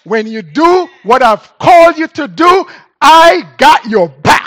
When 0.05 0.27
you 0.27 0.41
do 0.41 0.89
what 1.03 1.23
I've 1.23 1.59
called 1.59 1.99
you 1.99 2.09
to 2.09 2.27
do, 2.27 2.67
I 3.03 3.47
got 3.59 3.85
your 3.85 4.09
back. 4.09 4.38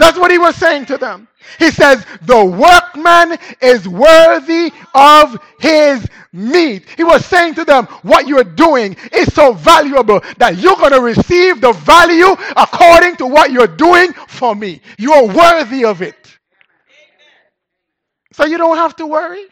That's 0.00 0.18
what 0.18 0.30
he 0.30 0.38
was 0.38 0.56
saying 0.56 0.86
to 0.86 0.96
them. 0.96 1.28
He 1.58 1.70
says, 1.70 2.06
the 2.22 2.42
workman 2.42 3.38
is 3.60 3.86
worthy 3.86 4.72
of 4.94 5.38
his 5.60 6.06
meat. 6.32 6.86
He 6.96 7.04
was 7.04 7.22
saying 7.26 7.56
to 7.56 7.66
them, 7.66 7.84
what 8.00 8.26
you're 8.26 8.42
doing 8.42 8.96
is 9.12 9.30
so 9.34 9.52
valuable 9.52 10.22
that 10.38 10.56
you're 10.56 10.76
going 10.76 10.92
to 10.92 11.02
receive 11.02 11.60
the 11.60 11.72
value 11.72 12.34
according 12.56 13.16
to 13.16 13.26
what 13.26 13.52
you're 13.52 13.66
doing 13.66 14.14
for 14.26 14.54
me. 14.54 14.80
You're 14.98 15.26
worthy 15.26 15.84
of 15.84 16.00
it. 16.00 16.16
So 18.32 18.46
you 18.46 18.56
don't 18.56 18.78
have 18.78 18.96
to 18.96 19.06
worry. 19.06 19.44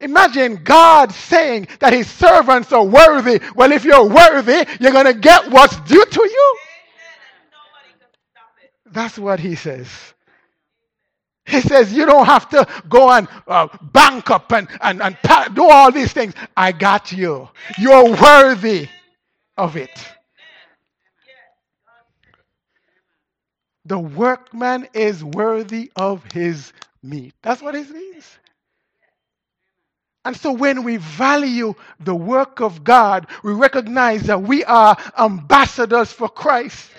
Imagine 0.00 0.62
God 0.62 1.10
saying 1.10 1.68
that 1.78 1.94
his 1.94 2.06
servants 2.06 2.70
are 2.70 2.84
worthy. 2.84 3.40
Well, 3.54 3.72
if 3.72 3.86
you're 3.86 4.06
worthy, 4.06 4.66
you're 4.78 4.92
going 4.92 5.06
to 5.06 5.14
get 5.14 5.50
what's 5.50 5.80
due 5.80 6.04
to 6.04 6.20
you. 6.20 6.58
That's 8.92 9.18
what 9.18 9.40
he 9.40 9.54
says. 9.56 9.88
He 11.46 11.60
says, 11.60 11.92
You 11.92 12.06
don't 12.06 12.26
have 12.26 12.48
to 12.50 12.66
go 12.88 13.10
and 13.10 13.28
uh, 13.48 13.68
bank 13.82 14.30
up 14.30 14.52
and, 14.52 14.68
and, 14.82 15.02
and 15.02 15.16
pa- 15.22 15.48
do 15.54 15.68
all 15.70 15.92
these 15.92 16.12
things. 16.12 16.34
I 16.56 16.72
got 16.72 17.12
you. 17.12 17.48
You're 17.78 18.12
worthy 18.16 18.88
of 19.58 19.76
it. 19.76 19.90
The 23.86 23.98
workman 23.98 24.88
is 24.94 25.24
worthy 25.24 25.90
of 25.96 26.24
his 26.32 26.72
meat. 27.02 27.34
That's 27.42 27.62
what 27.62 27.74
it 27.74 27.90
means. 27.90 28.26
And 30.24 30.36
so 30.36 30.52
when 30.52 30.84
we 30.84 30.98
value 30.98 31.74
the 32.00 32.14
work 32.14 32.60
of 32.60 32.84
God, 32.84 33.26
we 33.44 33.54
recognize 33.54 34.24
that 34.24 34.42
we 34.42 34.64
are 34.64 34.96
ambassadors 35.18 36.12
for 36.12 36.28
Christ. 36.28 36.90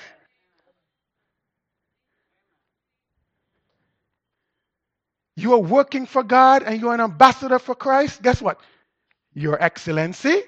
You 5.41 5.54
are 5.54 5.60
working 5.60 6.06
for 6.06 6.21
God 6.21 6.62
and 6.62 6.80
you're 6.80 6.93
an 6.93 7.01
ambassador 7.01 7.58
for 7.58 7.73
Christ. 7.73 8.21
Guess 8.21 8.43
what? 8.43 8.60
Your 9.34 9.62
Excellency. 9.62 10.43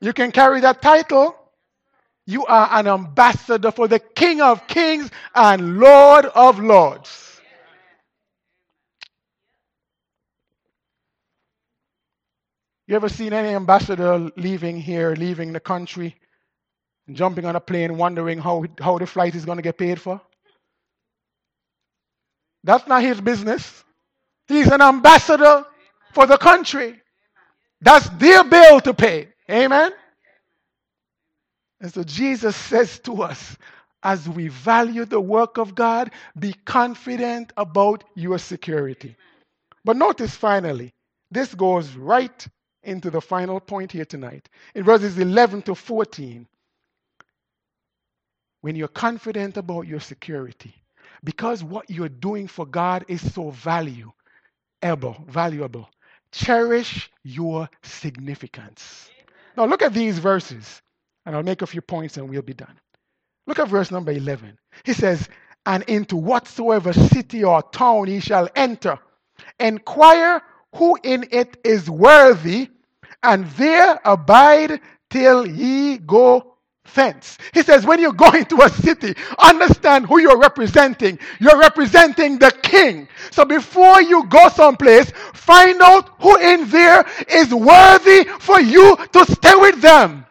You 0.00 0.12
can 0.12 0.30
carry 0.30 0.60
that 0.60 0.80
title. 0.80 1.34
You 2.24 2.46
are 2.46 2.68
an 2.70 2.86
ambassador 2.86 3.72
for 3.72 3.88
the 3.88 3.98
King 3.98 4.40
of 4.40 4.64
Kings 4.68 5.10
and 5.34 5.78
Lord 5.78 6.26
of 6.26 6.60
Lords. 6.60 7.40
You 12.86 12.94
ever 12.94 13.08
seen 13.08 13.32
any 13.32 13.56
ambassador 13.56 14.30
leaving 14.36 14.80
here, 14.80 15.16
leaving 15.18 15.52
the 15.52 15.58
country, 15.58 16.14
jumping 17.10 17.44
on 17.44 17.56
a 17.56 17.60
plane, 17.60 17.96
wondering 17.96 18.38
how, 18.38 18.64
how 18.80 18.98
the 18.98 19.06
flight 19.06 19.34
is 19.34 19.44
going 19.44 19.58
to 19.58 19.62
get 19.62 19.78
paid 19.78 20.00
for? 20.00 20.20
That's 22.66 22.88
not 22.88 23.00
his 23.02 23.20
business. 23.20 23.84
He's 24.48 24.66
an 24.66 24.82
ambassador 24.82 25.64
for 26.12 26.26
the 26.26 26.36
country. 26.36 27.00
That's 27.80 28.08
their 28.10 28.42
bill 28.42 28.80
to 28.80 28.92
pay. 28.92 29.28
Amen? 29.48 29.92
And 31.80 31.94
so 31.94 32.02
Jesus 32.02 32.56
says 32.56 32.98
to 33.00 33.22
us, 33.22 33.56
as 34.02 34.28
we 34.28 34.48
value 34.48 35.04
the 35.04 35.20
work 35.20 35.58
of 35.58 35.76
God, 35.76 36.10
be 36.36 36.54
confident 36.64 37.52
about 37.56 38.02
your 38.16 38.38
security. 38.38 39.14
But 39.84 39.96
notice 39.96 40.34
finally, 40.34 40.92
this 41.30 41.54
goes 41.54 41.94
right 41.94 42.46
into 42.82 43.10
the 43.10 43.20
final 43.20 43.60
point 43.60 43.92
here 43.92 44.04
tonight. 44.04 44.48
In 44.74 44.82
verses 44.82 45.16
11 45.16 45.62
to 45.62 45.76
14, 45.76 46.48
when 48.62 48.74
you're 48.74 48.88
confident 48.88 49.56
about 49.56 49.82
your 49.86 50.00
security, 50.00 50.74
because 51.26 51.64
what 51.64 51.90
you're 51.90 52.08
doing 52.08 52.46
for 52.46 52.64
God 52.64 53.04
is 53.08 53.34
so 53.34 53.50
valuable, 53.50 54.14
valuable, 54.80 55.90
cherish 56.30 57.10
your 57.24 57.68
significance. 57.82 59.10
Now 59.56 59.66
look 59.66 59.82
at 59.82 59.92
these 59.92 60.20
verses, 60.20 60.80
and 61.26 61.34
I'll 61.34 61.42
make 61.42 61.62
a 61.62 61.66
few 61.66 61.80
points 61.80 62.16
and 62.16 62.30
we'll 62.30 62.42
be 62.42 62.54
done. 62.54 62.78
Look 63.48 63.58
at 63.58 63.66
verse 63.66 63.90
number 63.90 64.12
11. 64.12 64.56
He 64.84 64.92
says, 64.92 65.28
And 65.66 65.82
into 65.88 66.16
whatsoever 66.16 66.92
city 66.92 67.42
or 67.42 67.60
town 67.60 68.06
ye 68.06 68.20
shall 68.20 68.48
enter, 68.54 68.96
inquire 69.58 70.40
who 70.76 70.96
in 71.02 71.26
it 71.32 71.56
is 71.64 71.90
worthy, 71.90 72.70
and 73.24 73.46
there 73.50 73.98
abide 74.04 74.80
till 75.10 75.44
ye 75.44 75.98
go 75.98 76.55
thence. 76.94 77.38
He 77.52 77.62
says, 77.62 77.84
when 77.84 78.00
you 78.00 78.12
go 78.12 78.30
into 78.34 78.60
a 78.62 78.68
city, 78.68 79.14
understand 79.38 80.06
who 80.06 80.20
you're 80.20 80.38
representing. 80.38 81.18
You're 81.40 81.58
representing 81.58 82.38
the 82.38 82.50
king. 82.62 83.08
So 83.30 83.44
before 83.44 84.02
you 84.02 84.26
go 84.26 84.48
someplace, 84.48 85.10
find 85.32 85.80
out 85.80 86.10
who 86.20 86.36
in 86.36 86.68
there 86.70 87.04
is 87.28 87.54
worthy 87.54 88.24
for 88.40 88.60
you 88.60 88.96
to 89.12 89.24
stay 89.26 89.54
with 89.56 89.80
them. 89.80 90.26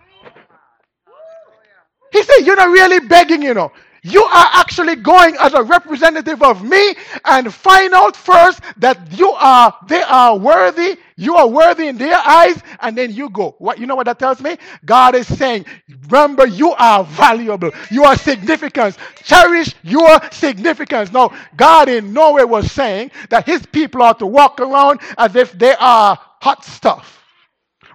He 2.11 2.23
said, 2.23 2.45
You're 2.45 2.55
not 2.55 2.69
really 2.69 2.99
begging, 3.01 3.41
you 3.41 3.53
know. 3.53 3.71
You 4.05 4.21
are 4.21 4.49
actually 4.53 4.97
going 4.97 5.35
as 5.39 5.55
a 5.55 5.63
representative 5.63 6.43
of 6.43 6.63
me 6.63 6.93
and 7.25 7.51
find 7.51 7.91
out 7.95 8.15
first 8.15 8.61
that 8.77 8.99
you 9.17 9.31
are, 9.31 9.75
they 9.87 10.03
are 10.03 10.37
worthy, 10.37 10.97
you 11.17 11.35
are 11.35 11.47
worthy 11.47 11.87
in 11.87 11.97
their 11.97 12.15
eyes, 12.15 12.61
and 12.81 12.95
then 12.95 13.11
you 13.11 13.31
go. 13.31 13.55
What, 13.57 13.79
you 13.79 13.87
know 13.87 13.95
what 13.95 14.05
that 14.05 14.19
tells 14.19 14.41
me? 14.41 14.57
God 14.85 15.15
is 15.15 15.25
saying, 15.25 15.65
remember, 16.07 16.45
you 16.45 16.73
are 16.73 17.03
valuable. 17.03 17.71
You 17.89 18.03
are 18.03 18.15
significant. 18.15 18.95
Cherish 19.23 19.73
your 19.81 20.19
significance. 20.31 21.11
Now, 21.11 21.31
God 21.55 21.89
in 21.89 22.13
no 22.13 22.33
way 22.33 22.45
was 22.45 22.71
saying 22.71 23.09
that 23.31 23.47
his 23.47 23.65
people 23.65 24.03
are 24.03 24.13
to 24.13 24.27
walk 24.27 24.59
around 24.59 24.99
as 25.17 25.35
if 25.35 25.51
they 25.53 25.73
are 25.79 26.19
hot 26.43 26.63
stuff. 26.63 27.23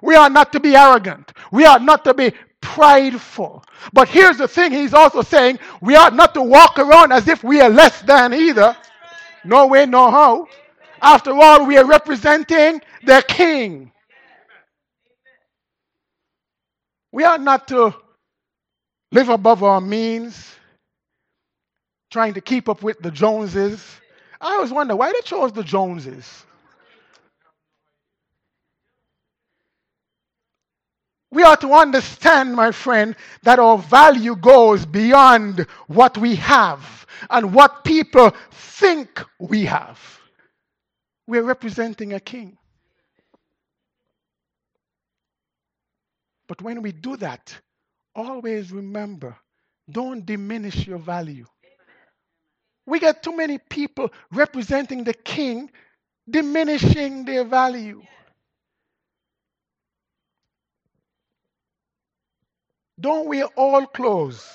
We 0.03 0.17
are 0.17 0.31
not 0.31 0.51
to 0.55 0.61
be 0.61 0.75
arrogant. 0.75 1.33
We 1.53 1.67
are 1.67 1.79
not 1.79 2.03
to 2.03 2.15
be 2.15 2.33
prideful. 2.61 3.65
But 3.93 4.09
here's 4.09 4.39
the 4.39 4.49
thing 4.49 4.73
he's 4.73 4.95
also 4.95 5.23
saying 5.23 5.59
we 5.81 5.97
ought 5.97 6.15
not 6.15 6.35
to 6.35 6.43
walk 6.43 6.79
around 6.79 7.13
as 7.13 7.29
if 7.29 7.45
we 7.45 7.61
are 7.61 7.71
less 7.71 8.03
than 8.03 8.35
either. 8.35 8.77
No 9.45 9.67
way, 9.67 9.87
no 9.87 10.11
how. 10.11 10.49
After 11.03 11.33
all, 11.33 11.67
we 11.67 11.79
are 11.79 11.87
representing 11.87 12.83
the 13.05 13.25
king. 13.27 13.93
We 17.13 17.25
ought 17.25 17.41
not 17.41 17.69
to 17.69 17.95
live 19.13 19.29
above 19.29 19.63
our 19.65 19.81
means, 19.81 20.55
trying 22.11 22.35
to 22.35 22.41
keep 22.41 22.69
up 22.69 22.83
with 22.83 22.99
the 23.01 23.11
Joneses. 23.11 23.85
I 24.41 24.55
always 24.55 24.71
wonder 24.73 24.97
why 24.97 25.13
they 25.13 25.21
chose 25.23 25.53
the 25.53 25.65
Joneses. 25.65 26.45
We 31.31 31.45
ought 31.45 31.61
to 31.61 31.73
understand, 31.73 32.55
my 32.55 32.73
friend, 32.73 33.15
that 33.43 33.59
our 33.59 33.79
value 33.79 34.35
goes 34.35 34.85
beyond 34.85 35.67
what 35.87 36.19
we 36.19 36.37
have 36.37 37.07
and 37.29 37.55
what 37.55 37.85
people 37.85 38.33
think 38.51 39.23
we 39.39 39.65
have. 39.67 40.01
We're 41.27 41.43
representing 41.45 42.15
a 42.15 42.21
king. 42.21 42.59
But 46.49 46.63
when 46.63 46.83
we 46.83 46.91
do 46.91 47.17
that, 47.19 47.57
always 48.17 48.73
remember 48.73 49.37
don't 49.89 50.25
diminish 50.25 50.87
your 50.87 50.99
value. 50.99 51.47
We 52.87 52.99
get 52.99 53.23
too 53.23 53.37
many 53.37 53.59
people 53.59 54.11
representing 54.33 55.05
the 55.05 55.15
king, 55.15 55.71
diminishing 56.29 57.25
their 57.25 57.45
value. 57.45 58.03
Don't 63.01 63.27
wear 63.27 63.47
old 63.57 63.93
clothes 63.95 64.47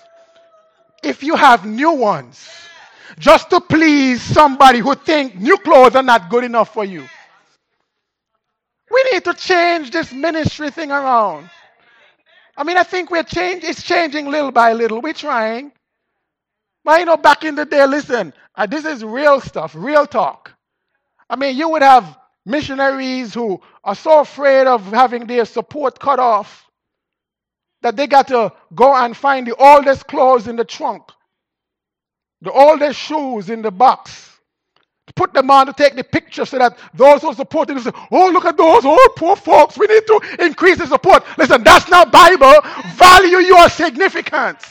if 1.03 1.23
you 1.23 1.36
have 1.36 1.65
new 1.65 1.93
ones 1.93 2.47
just 3.17 3.49
to 3.49 3.60
please 3.60 4.21
somebody 4.21 4.79
who 4.79 4.93
think 4.93 5.36
new 5.36 5.58
clothes 5.58 5.95
are 5.95 6.03
not 6.03 6.29
good 6.29 6.43
enough 6.43 6.73
for 6.73 6.86
you. 6.86 7.08
We 8.91 9.03
need 9.12 9.23
to 9.23 9.34
change 9.34 9.91
this 9.91 10.12
ministry 10.13 10.69
thing 10.69 10.91
around. 10.91 11.49
I 12.55 12.63
mean, 12.63 12.77
I 12.77 12.84
think 12.84 13.10
we're 13.10 13.23
changing, 13.23 13.69
it's 13.69 13.84
changing 13.84 14.27
little 14.27 14.51
by 14.51 14.73
little. 14.73 15.01
We're 15.01 15.13
trying. 15.13 15.71
But 16.84 16.99
you 16.99 17.05
know, 17.05 17.17
back 17.17 17.43
in 17.43 17.55
the 17.55 17.65
day, 17.65 17.86
listen, 17.88 18.31
uh, 18.55 18.67
this 18.67 18.86
is 18.86 19.03
real 19.03 19.41
stuff, 19.41 19.73
real 19.75 20.05
talk. 20.05 20.53
I 21.29 21.36
mean, 21.36 21.58
you 21.58 21.67
would 21.69 21.81
have 21.81 22.17
missionaries 22.45 23.34
who 23.34 23.60
are 23.84 23.95
so 23.95 24.19
afraid 24.19 24.67
of 24.67 24.86
having 24.91 25.25
their 25.25 25.45
support 25.45 25.99
cut 25.99 26.19
off 26.19 26.65
that 27.86 27.95
they 27.95 28.08
got 28.08 28.28
to 28.28 28.52
go 28.74 28.95
and 28.95 29.15
find 29.15 29.45
the 29.45 29.56
oldest 29.56 30.08
clothes 30.08 30.48
in 30.48 30.56
the 30.56 30.65
trunk, 30.65 31.04
the 32.41 32.52
oldest 32.52 33.00
shoes 33.00 33.52
in 33.52 33.62
the 33.62 33.69
box, 33.69 34.39
put 35.15 35.34
them 35.34 35.52
on 35.52 35.67
to 35.67 35.74
take 35.74 35.95
the 35.95 36.04
picture 36.04 36.45
so 36.45 36.58
that 36.58 36.80
those 36.95 37.21
who 37.21 37.32
support 37.36 37.67
them 37.67 37.78
say, 37.80 37.91
Oh, 38.10 38.32
look 38.32 38.45
at 38.45 38.58
those 38.58 38.86
old 38.86 39.15
poor 39.15 39.36
folks. 39.36 39.78
We 39.78 39.86
need 39.86 40.02
to 40.08 40.19
increase 40.39 40.80
the 40.80 40.88
support. 40.88 41.24
Listen, 41.38 41.63
that's 41.63 41.88
not 41.88 42.12
Bible. 42.12 42.56
Value 42.95 43.38
your 43.38 43.69
significance. 43.69 44.65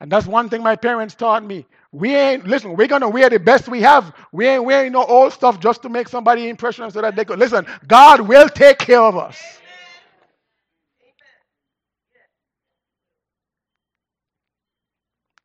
And 0.00 0.12
that's 0.12 0.26
one 0.26 0.48
thing 0.50 0.62
my 0.62 0.76
parents 0.76 1.14
taught 1.14 1.44
me. 1.44 1.66
We 1.92 2.14
ain't, 2.14 2.46
listen, 2.46 2.76
we're 2.76 2.88
going 2.88 3.02
to 3.02 3.08
wear 3.08 3.30
the 3.30 3.40
best 3.40 3.68
we 3.68 3.80
have. 3.82 4.14
We 4.32 4.46
ain't 4.46 4.64
wearing 4.64 4.92
no 4.92 5.04
old 5.04 5.32
stuff 5.32 5.60
just 5.60 5.82
to 5.82 5.88
make 5.88 6.08
somebody 6.08 6.48
impression 6.48 6.90
so 6.90 7.00
that 7.02 7.16
they 7.16 7.24
could. 7.24 7.38
Listen, 7.38 7.66
God 7.86 8.20
will 8.22 8.48
take 8.48 8.78
care 8.78 9.00
of 9.02 9.16
us. 9.16 9.40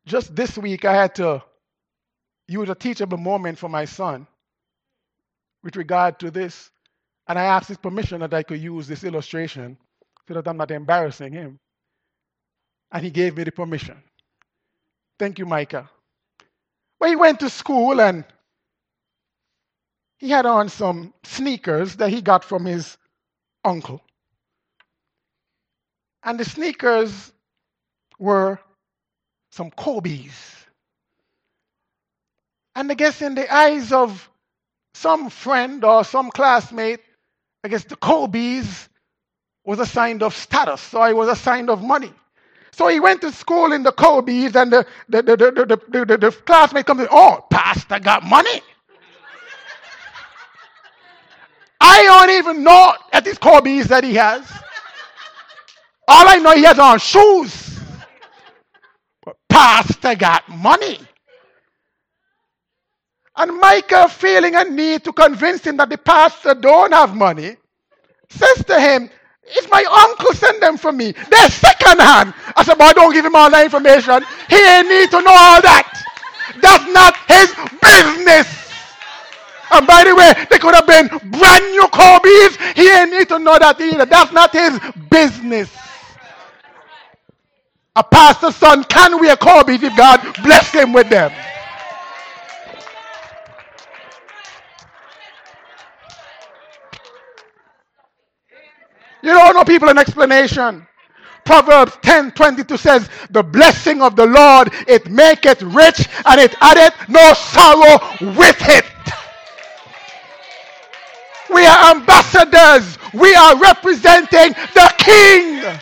Just 0.06 0.36
this 0.36 0.58
week, 0.58 0.86
I 0.86 0.94
had 0.94 1.16
to 1.16 1.44
use 2.48 2.70
a 2.70 2.76
teachable 2.76 3.18
moment 3.18 3.58
for 3.60 3.70
my 3.70 3.86
son 3.86 4.28
with 5.64 5.76
regard 5.78 6.20
to 6.20 6.32
this. 6.32 6.72
And 7.28 7.40
I 7.40 7.44
asked 7.46 7.70
his 7.70 7.78
permission 7.78 8.22
that 8.22 8.34
I 8.34 8.44
could 8.44 8.62
use 8.62 8.88
this 8.88 9.04
illustration 9.04 9.78
so 10.28 10.36
that 10.36 10.48
I'm 10.48 10.58
not 10.58 10.72
embarrassing 10.72 11.34
him. 11.34 11.60
And 12.92 13.04
he 13.04 13.12
gave 13.12 13.38
me 13.38 13.44
the 13.46 13.52
permission. 13.52 14.02
Thank 15.22 15.38
you, 15.38 15.46
Micah. 15.46 15.88
Well, 17.00 17.12
he 17.12 17.16
went 17.16 17.42
to 17.42 17.50
school 17.52 18.02
and 18.02 18.26
he 20.18 20.32
had 20.32 20.48
on 20.48 20.68
some 20.68 21.14
sneakers 21.22 21.98
that 21.98 22.10
he 22.10 22.24
got 22.24 22.44
from 22.44 22.66
his 22.66 22.98
uncle. 23.64 24.02
And 26.24 26.40
the 26.40 26.44
sneakers 26.44 27.32
were 28.18 28.60
some 29.52 29.70
Kobe's. 29.70 30.66
And 32.76 32.92
I 32.92 32.96
guess 32.96 33.22
in 33.22 33.36
the 33.36 33.54
eyes 33.54 33.92
of 33.92 34.28
some 34.96 35.30
friend 35.30 35.84
or 35.84 36.04
some 36.04 36.32
classmate, 36.32 37.02
I 37.64 37.68
guess 37.68 37.84
the 37.84 37.96
Kobe's 37.96 38.90
was 39.64 39.78
a 39.78 39.86
sign 39.86 40.24
of 40.24 40.36
status, 40.36 40.82
so 40.82 41.04
it 41.04 41.16
was 41.16 41.30
a 41.30 41.36
sign 41.36 41.70
of 41.70 41.84
money. 41.84 42.12
So 42.74 42.88
he 42.88 43.00
went 43.00 43.22
to 43.22 43.32
school 43.32 43.74
in 43.74 43.84
the 43.84 43.92
Kobe's, 43.92 44.56
and 44.56 44.72
the, 44.72 44.86
the, 45.10 45.22
the, 45.22 45.36
the, 45.36 45.80
the, 45.90 46.06
the, 46.06 46.18
the 46.18 46.32
classmate 46.32 46.86
comes 46.86 47.02
in, 47.02 47.08
oh, 47.12 47.46
Pastor 47.50 48.00
got 48.00 48.24
money. 48.24 48.62
I 51.80 52.04
don't 52.04 52.30
even 52.30 52.64
know 52.64 52.94
at 53.12 53.26
these 53.26 53.38
Kobe's 53.38 53.88
that 53.88 54.04
he 54.04 54.16
has. 54.16 54.50
All 56.08 56.28
I 56.28 56.36
know 56.38 56.52
he 56.52 56.64
has 56.64 56.80
on 56.80 57.00
shoes. 57.00 57.80
But 59.26 59.36
Pastor 59.50 60.16
got 60.16 60.48
money. 60.48 61.00
And 63.36 63.58
Micah, 63.60 64.10
feeling 64.10 64.56
a 64.56 64.66
need 64.66 65.04
to 65.06 65.14
convince 65.14 65.66
him 65.66 65.78
that 65.78 65.90
the 65.90 65.98
pastor 65.98 66.54
don't 66.54 66.92
have 66.92 67.16
money, 67.16 67.56
says 68.30 68.64
to 68.66 68.80
him, 68.80 69.10
It's 69.52 69.70
my 69.70 69.84
uncle 70.08 70.34
send 70.34 70.62
them 70.62 70.78
for 70.78 70.92
me. 70.92 71.12
They're 71.12 71.50
second 71.50 72.00
hand. 72.00 72.34
I 72.56 72.64
said, 72.64 72.78
Boy, 72.78 72.92
don't 72.94 73.14
give 73.14 73.26
him 73.26 73.36
all 73.36 73.50
that 73.52 73.66
information. 73.66 74.24
He 74.50 74.56
ain't 74.56 74.88
need 74.88 75.12
to 75.12 75.22
know 75.22 75.36
all 75.36 75.62
that. 75.62 75.88
That's 76.62 76.88
not 76.92 77.16
his 77.28 77.52
business. 77.84 78.48
And 79.72 79.88
by 79.88 80.04
the 80.04 80.16
way, 80.16 80.34
they 80.50 80.60
could 80.60 80.76
have 80.76 80.88
been 80.88 81.08
brand 81.08 81.66
new 81.72 81.88
Kobe's. 81.88 82.58
He 82.76 82.90
ain't 82.92 83.12
need 83.12 83.28
to 83.30 83.40
know 83.40 83.58
that 83.58 83.80
either. 83.80 84.06
That's 84.06 84.32
not 84.32 84.52
his 84.52 84.80
business. 85.10 85.70
A 87.96 88.04
pastor's 88.04 88.56
son 88.56 88.84
can 88.86 89.20
wear 89.20 89.36
Kobe's 89.36 89.84
if 89.84 89.96
God 89.98 90.20
bless 90.44 90.72
him 90.72 90.94
with 90.94 91.10
them. 91.10 91.32
You 99.22 99.34
don't 99.34 99.56
know 99.56 99.64
people 99.64 99.90
an 99.90 99.98
explanation. 99.98 100.88
Proverbs 101.44 101.98
10 102.02 102.32
22 102.32 102.78
says, 102.78 103.10
The 103.30 103.44
blessing 103.44 104.02
of 104.02 104.16
the 104.16 104.26
Lord, 104.26 104.70
it 104.88 105.10
maketh 105.10 105.62
rich, 105.62 106.08
and 106.26 106.40
it 106.40 106.56
addeth 106.62 107.10
no 107.10 107.34
sorrow 107.34 108.00
with 108.38 108.58
it. 108.68 108.86
We 111.54 111.66
are 111.66 111.92
ambassadors. 111.92 112.98
We 113.14 113.36
are 113.36 113.58
representing 113.58 114.54
the 114.74 114.94
King. 114.98 115.80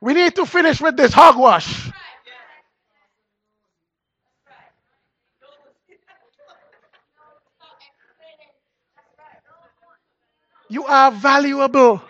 We 0.00 0.14
need 0.14 0.34
to 0.34 0.46
finish 0.46 0.80
with 0.80 0.96
this 0.96 1.12
hogwash. 1.12 1.92
You 10.72 10.86
are 10.86 11.10
valuable. 11.12 12.00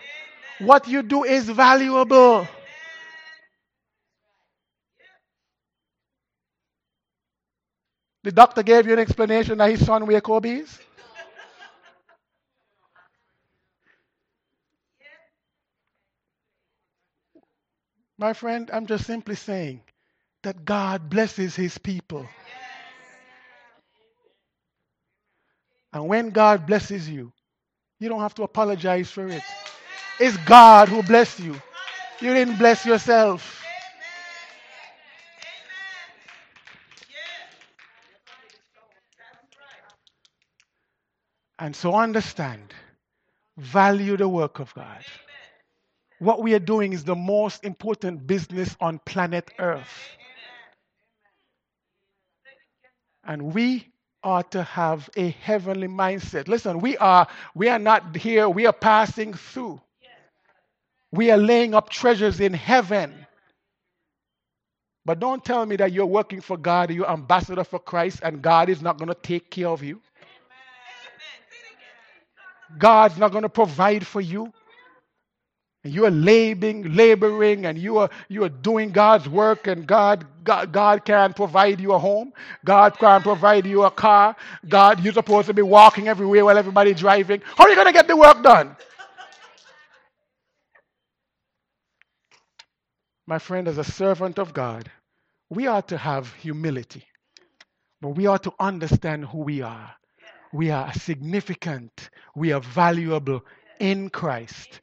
What 0.60 0.86
you 0.86 1.02
do 1.02 1.24
is 1.24 1.50
valuable. 1.50 2.46
The 8.22 8.30
doctor 8.30 8.62
gave 8.62 8.86
you 8.86 8.92
an 8.92 9.00
explanation 9.00 9.58
that 9.58 9.68
his 9.68 9.84
son 9.84 10.06
wear 10.06 10.20
Kobe's? 10.20 10.78
My 18.16 18.32
friend, 18.32 18.70
I'm 18.72 18.86
just 18.86 19.06
simply 19.06 19.34
saying 19.34 19.80
that 20.44 20.64
God 20.64 21.10
blesses 21.10 21.56
his 21.56 21.78
people. 21.78 22.28
And 25.92 26.06
when 26.06 26.30
God 26.30 26.64
blesses 26.64 27.08
you, 27.08 27.32
you 28.02 28.08
don't 28.08 28.20
have 28.20 28.34
to 28.34 28.42
apologize 28.42 29.10
for 29.10 29.28
it. 29.28 29.42
It's 30.18 30.36
God 30.38 30.88
who 30.88 31.02
blessed 31.04 31.40
you. 31.40 31.54
You 32.20 32.34
didn't 32.34 32.58
bless 32.58 32.84
yourself. 32.84 33.62
And 41.58 41.76
so 41.76 41.94
understand, 41.94 42.74
value 43.56 44.16
the 44.16 44.28
work 44.28 44.58
of 44.58 44.74
God. 44.74 45.04
What 46.18 46.42
we 46.42 46.54
are 46.54 46.60
doing 46.60 46.92
is 46.92 47.04
the 47.04 47.14
most 47.14 47.64
important 47.64 48.26
business 48.26 48.76
on 48.80 49.00
planet 49.06 49.50
Earth. 49.60 50.16
And 53.24 53.54
we 53.54 53.91
are 54.24 54.42
to 54.44 54.62
have 54.62 55.08
a 55.16 55.30
heavenly 55.30 55.88
mindset. 55.88 56.48
Listen, 56.48 56.80
we 56.80 56.96
are 56.98 57.26
we 57.54 57.68
are 57.68 57.78
not 57.78 58.16
here, 58.16 58.48
we 58.48 58.66
are 58.66 58.72
passing 58.72 59.34
through. 59.34 59.80
We 61.12 61.30
are 61.30 61.36
laying 61.36 61.74
up 61.74 61.90
treasures 61.90 62.40
in 62.40 62.54
heaven. 62.54 63.26
But 65.04 65.18
don't 65.18 65.44
tell 65.44 65.66
me 65.66 65.76
that 65.76 65.92
you're 65.92 66.06
working 66.06 66.40
for 66.40 66.56
God, 66.56 66.90
you're 66.90 67.10
ambassador 67.10 67.64
for 67.64 67.78
Christ, 67.78 68.20
and 68.22 68.40
God 68.40 68.68
is 68.68 68.80
not 68.80 68.98
going 68.98 69.08
to 69.08 69.14
take 69.14 69.50
care 69.50 69.68
of 69.68 69.82
you. 69.82 70.00
God's 72.78 73.18
not 73.18 73.32
going 73.32 73.42
to 73.42 73.48
provide 73.48 74.06
for 74.06 74.20
you. 74.20 74.52
And 75.84 75.92
you 75.92 76.04
are 76.04 76.10
laboring, 76.10 76.94
laboring, 76.94 77.66
and 77.66 77.76
you 77.76 77.98
are 77.98 78.10
you 78.28 78.44
are 78.44 78.48
doing 78.48 78.90
God's 78.90 79.28
work, 79.28 79.66
and 79.66 79.84
God, 79.84 80.24
God 80.44 80.72
God 80.72 81.04
can 81.04 81.32
provide 81.32 81.80
you 81.80 81.92
a 81.92 81.98
home. 81.98 82.32
God 82.64 82.96
can 82.98 83.22
provide 83.22 83.66
you 83.66 83.82
a 83.82 83.90
car. 83.90 84.36
God, 84.68 85.02
you're 85.02 85.12
supposed 85.12 85.48
to 85.48 85.54
be 85.54 85.62
walking 85.62 86.06
everywhere 86.06 86.44
while 86.44 86.56
everybody's 86.56 87.00
driving. 87.00 87.42
How 87.56 87.64
are 87.64 87.70
you 87.70 87.74
going 87.74 87.88
to 87.88 87.92
get 87.92 88.06
the 88.06 88.16
work 88.16 88.42
done? 88.42 88.76
My 93.26 93.38
friend, 93.38 93.66
as 93.66 93.78
a 93.78 93.84
servant 93.84 94.38
of 94.38 94.52
God, 94.52 94.90
we 95.50 95.66
ought 95.66 95.88
to 95.88 95.96
have 95.96 96.32
humility, 96.34 97.04
but 98.00 98.10
we 98.10 98.26
ought 98.26 98.44
to 98.44 98.52
understand 98.60 99.24
who 99.24 99.38
we 99.38 99.62
are. 99.62 99.90
We 100.52 100.70
are 100.70 100.92
significant. 100.92 102.10
We 102.36 102.52
are 102.52 102.60
valuable 102.60 103.44
in 103.80 104.10
Christ. 104.10 104.80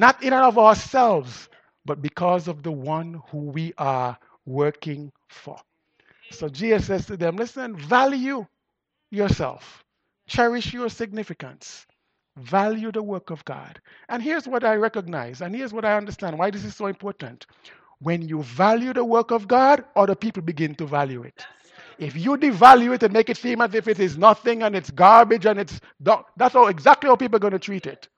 Not 0.00 0.22
in 0.22 0.32
and 0.32 0.44
of 0.44 0.58
ourselves, 0.58 1.50
but 1.84 2.00
because 2.00 2.48
of 2.48 2.62
the 2.62 2.72
one 2.72 3.20
who 3.30 3.38
we 3.50 3.74
are 3.76 4.18
working 4.46 5.12
for. 5.28 5.58
So 6.30 6.48
Jesus 6.48 6.86
says 6.86 7.04
to 7.06 7.18
them, 7.18 7.36
listen, 7.36 7.76
value 7.76 8.46
yourself, 9.10 9.84
cherish 10.26 10.72
your 10.72 10.88
significance, 10.88 11.86
value 12.38 12.90
the 12.90 13.02
work 13.02 13.28
of 13.28 13.44
God. 13.44 13.78
And 14.08 14.22
here's 14.22 14.48
what 14.48 14.64
I 14.64 14.76
recognize, 14.76 15.42
and 15.42 15.54
here's 15.54 15.74
what 15.74 15.84
I 15.84 15.98
understand 15.98 16.38
why 16.38 16.50
this 16.50 16.64
is 16.64 16.74
so 16.74 16.86
important. 16.86 17.44
When 17.98 18.22
you 18.22 18.42
value 18.42 18.94
the 18.94 19.04
work 19.04 19.30
of 19.32 19.46
God, 19.48 19.84
other 19.96 20.14
people 20.14 20.42
begin 20.42 20.74
to 20.76 20.86
value 20.86 21.24
it. 21.24 21.44
If 21.98 22.16
you 22.16 22.38
devalue 22.38 22.94
it 22.94 23.02
and 23.02 23.12
make 23.12 23.28
it 23.28 23.36
seem 23.36 23.60
as 23.60 23.74
if 23.74 23.86
it 23.86 24.00
is 24.00 24.16
nothing 24.16 24.62
and 24.62 24.74
it's 24.74 24.90
garbage 24.90 25.44
and 25.44 25.60
it's 25.60 25.78
that's 26.00 26.54
how 26.54 26.68
exactly 26.68 27.10
how 27.10 27.16
people 27.16 27.36
are 27.36 27.40
going 27.40 27.52
to 27.52 27.58
treat 27.58 27.86
it 27.86 28.08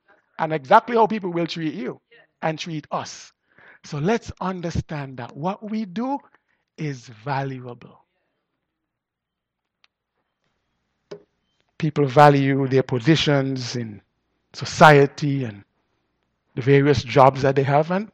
and 0.42 0.52
exactly 0.52 0.96
how 0.96 1.06
people 1.06 1.30
will 1.30 1.46
treat 1.46 1.72
you 1.72 2.00
and 2.42 2.58
treat 2.58 2.84
us. 2.90 3.32
So 3.84 3.98
let's 3.98 4.32
understand 4.40 5.18
that 5.18 5.36
what 5.36 5.62
we 5.70 5.84
do 5.84 6.18
is 6.76 7.06
valuable. 7.06 8.04
People 11.78 12.06
value 12.06 12.66
their 12.66 12.82
positions 12.82 13.76
in 13.76 14.02
society 14.52 15.44
and 15.44 15.62
the 16.56 16.62
various 16.62 17.04
jobs 17.04 17.42
that 17.42 17.54
they 17.54 17.62
have, 17.62 17.92
and 17.92 18.10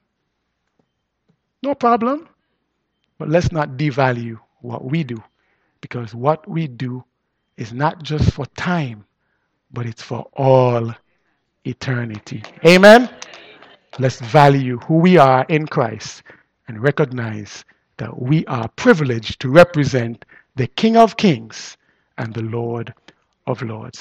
no 1.62 1.74
problem. 1.74 2.28
But 3.16 3.30
let's 3.30 3.52
not 3.52 3.78
devalue 3.78 4.38
what 4.60 4.84
we 4.84 5.02
do 5.02 5.22
because 5.80 6.14
what 6.14 6.46
we 6.46 6.66
do 6.66 7.04
is 7.56 7.72
not 7.72 8.02
just 8.02 8.32
for 8.32 8.44
time, 8.44 9.06
but 9.72 9.86
it's 9.86 10.02
for 10.02 10.28
all 10.34 10.94
eternity. 11.68 12.42
Amen? 12.66 13.08
Let's 13.98 14.20
value 14.20 14.78
who 14.78 14.96
we 14.96 15.16
are 15.16 15.44
in 15.48 15.66
Christ 15.66 16.22
and 16.66 16.82
recognize 16.82 17.64
that 17.96 18.20
we 18.20 18.46
are 18.46 18.68
privileged 18.68 19.40
to 19.40 19.48
represent 19.48 20.24
the 20.56 20.66
King 20.66 20.96
of 20.96 21.16
Kings 21.16 21.76
and 22.16 22.32
the 22.34 22.42
Lord 22.42 22.94
of 23.46 23.62
Lords. 23.62 23.96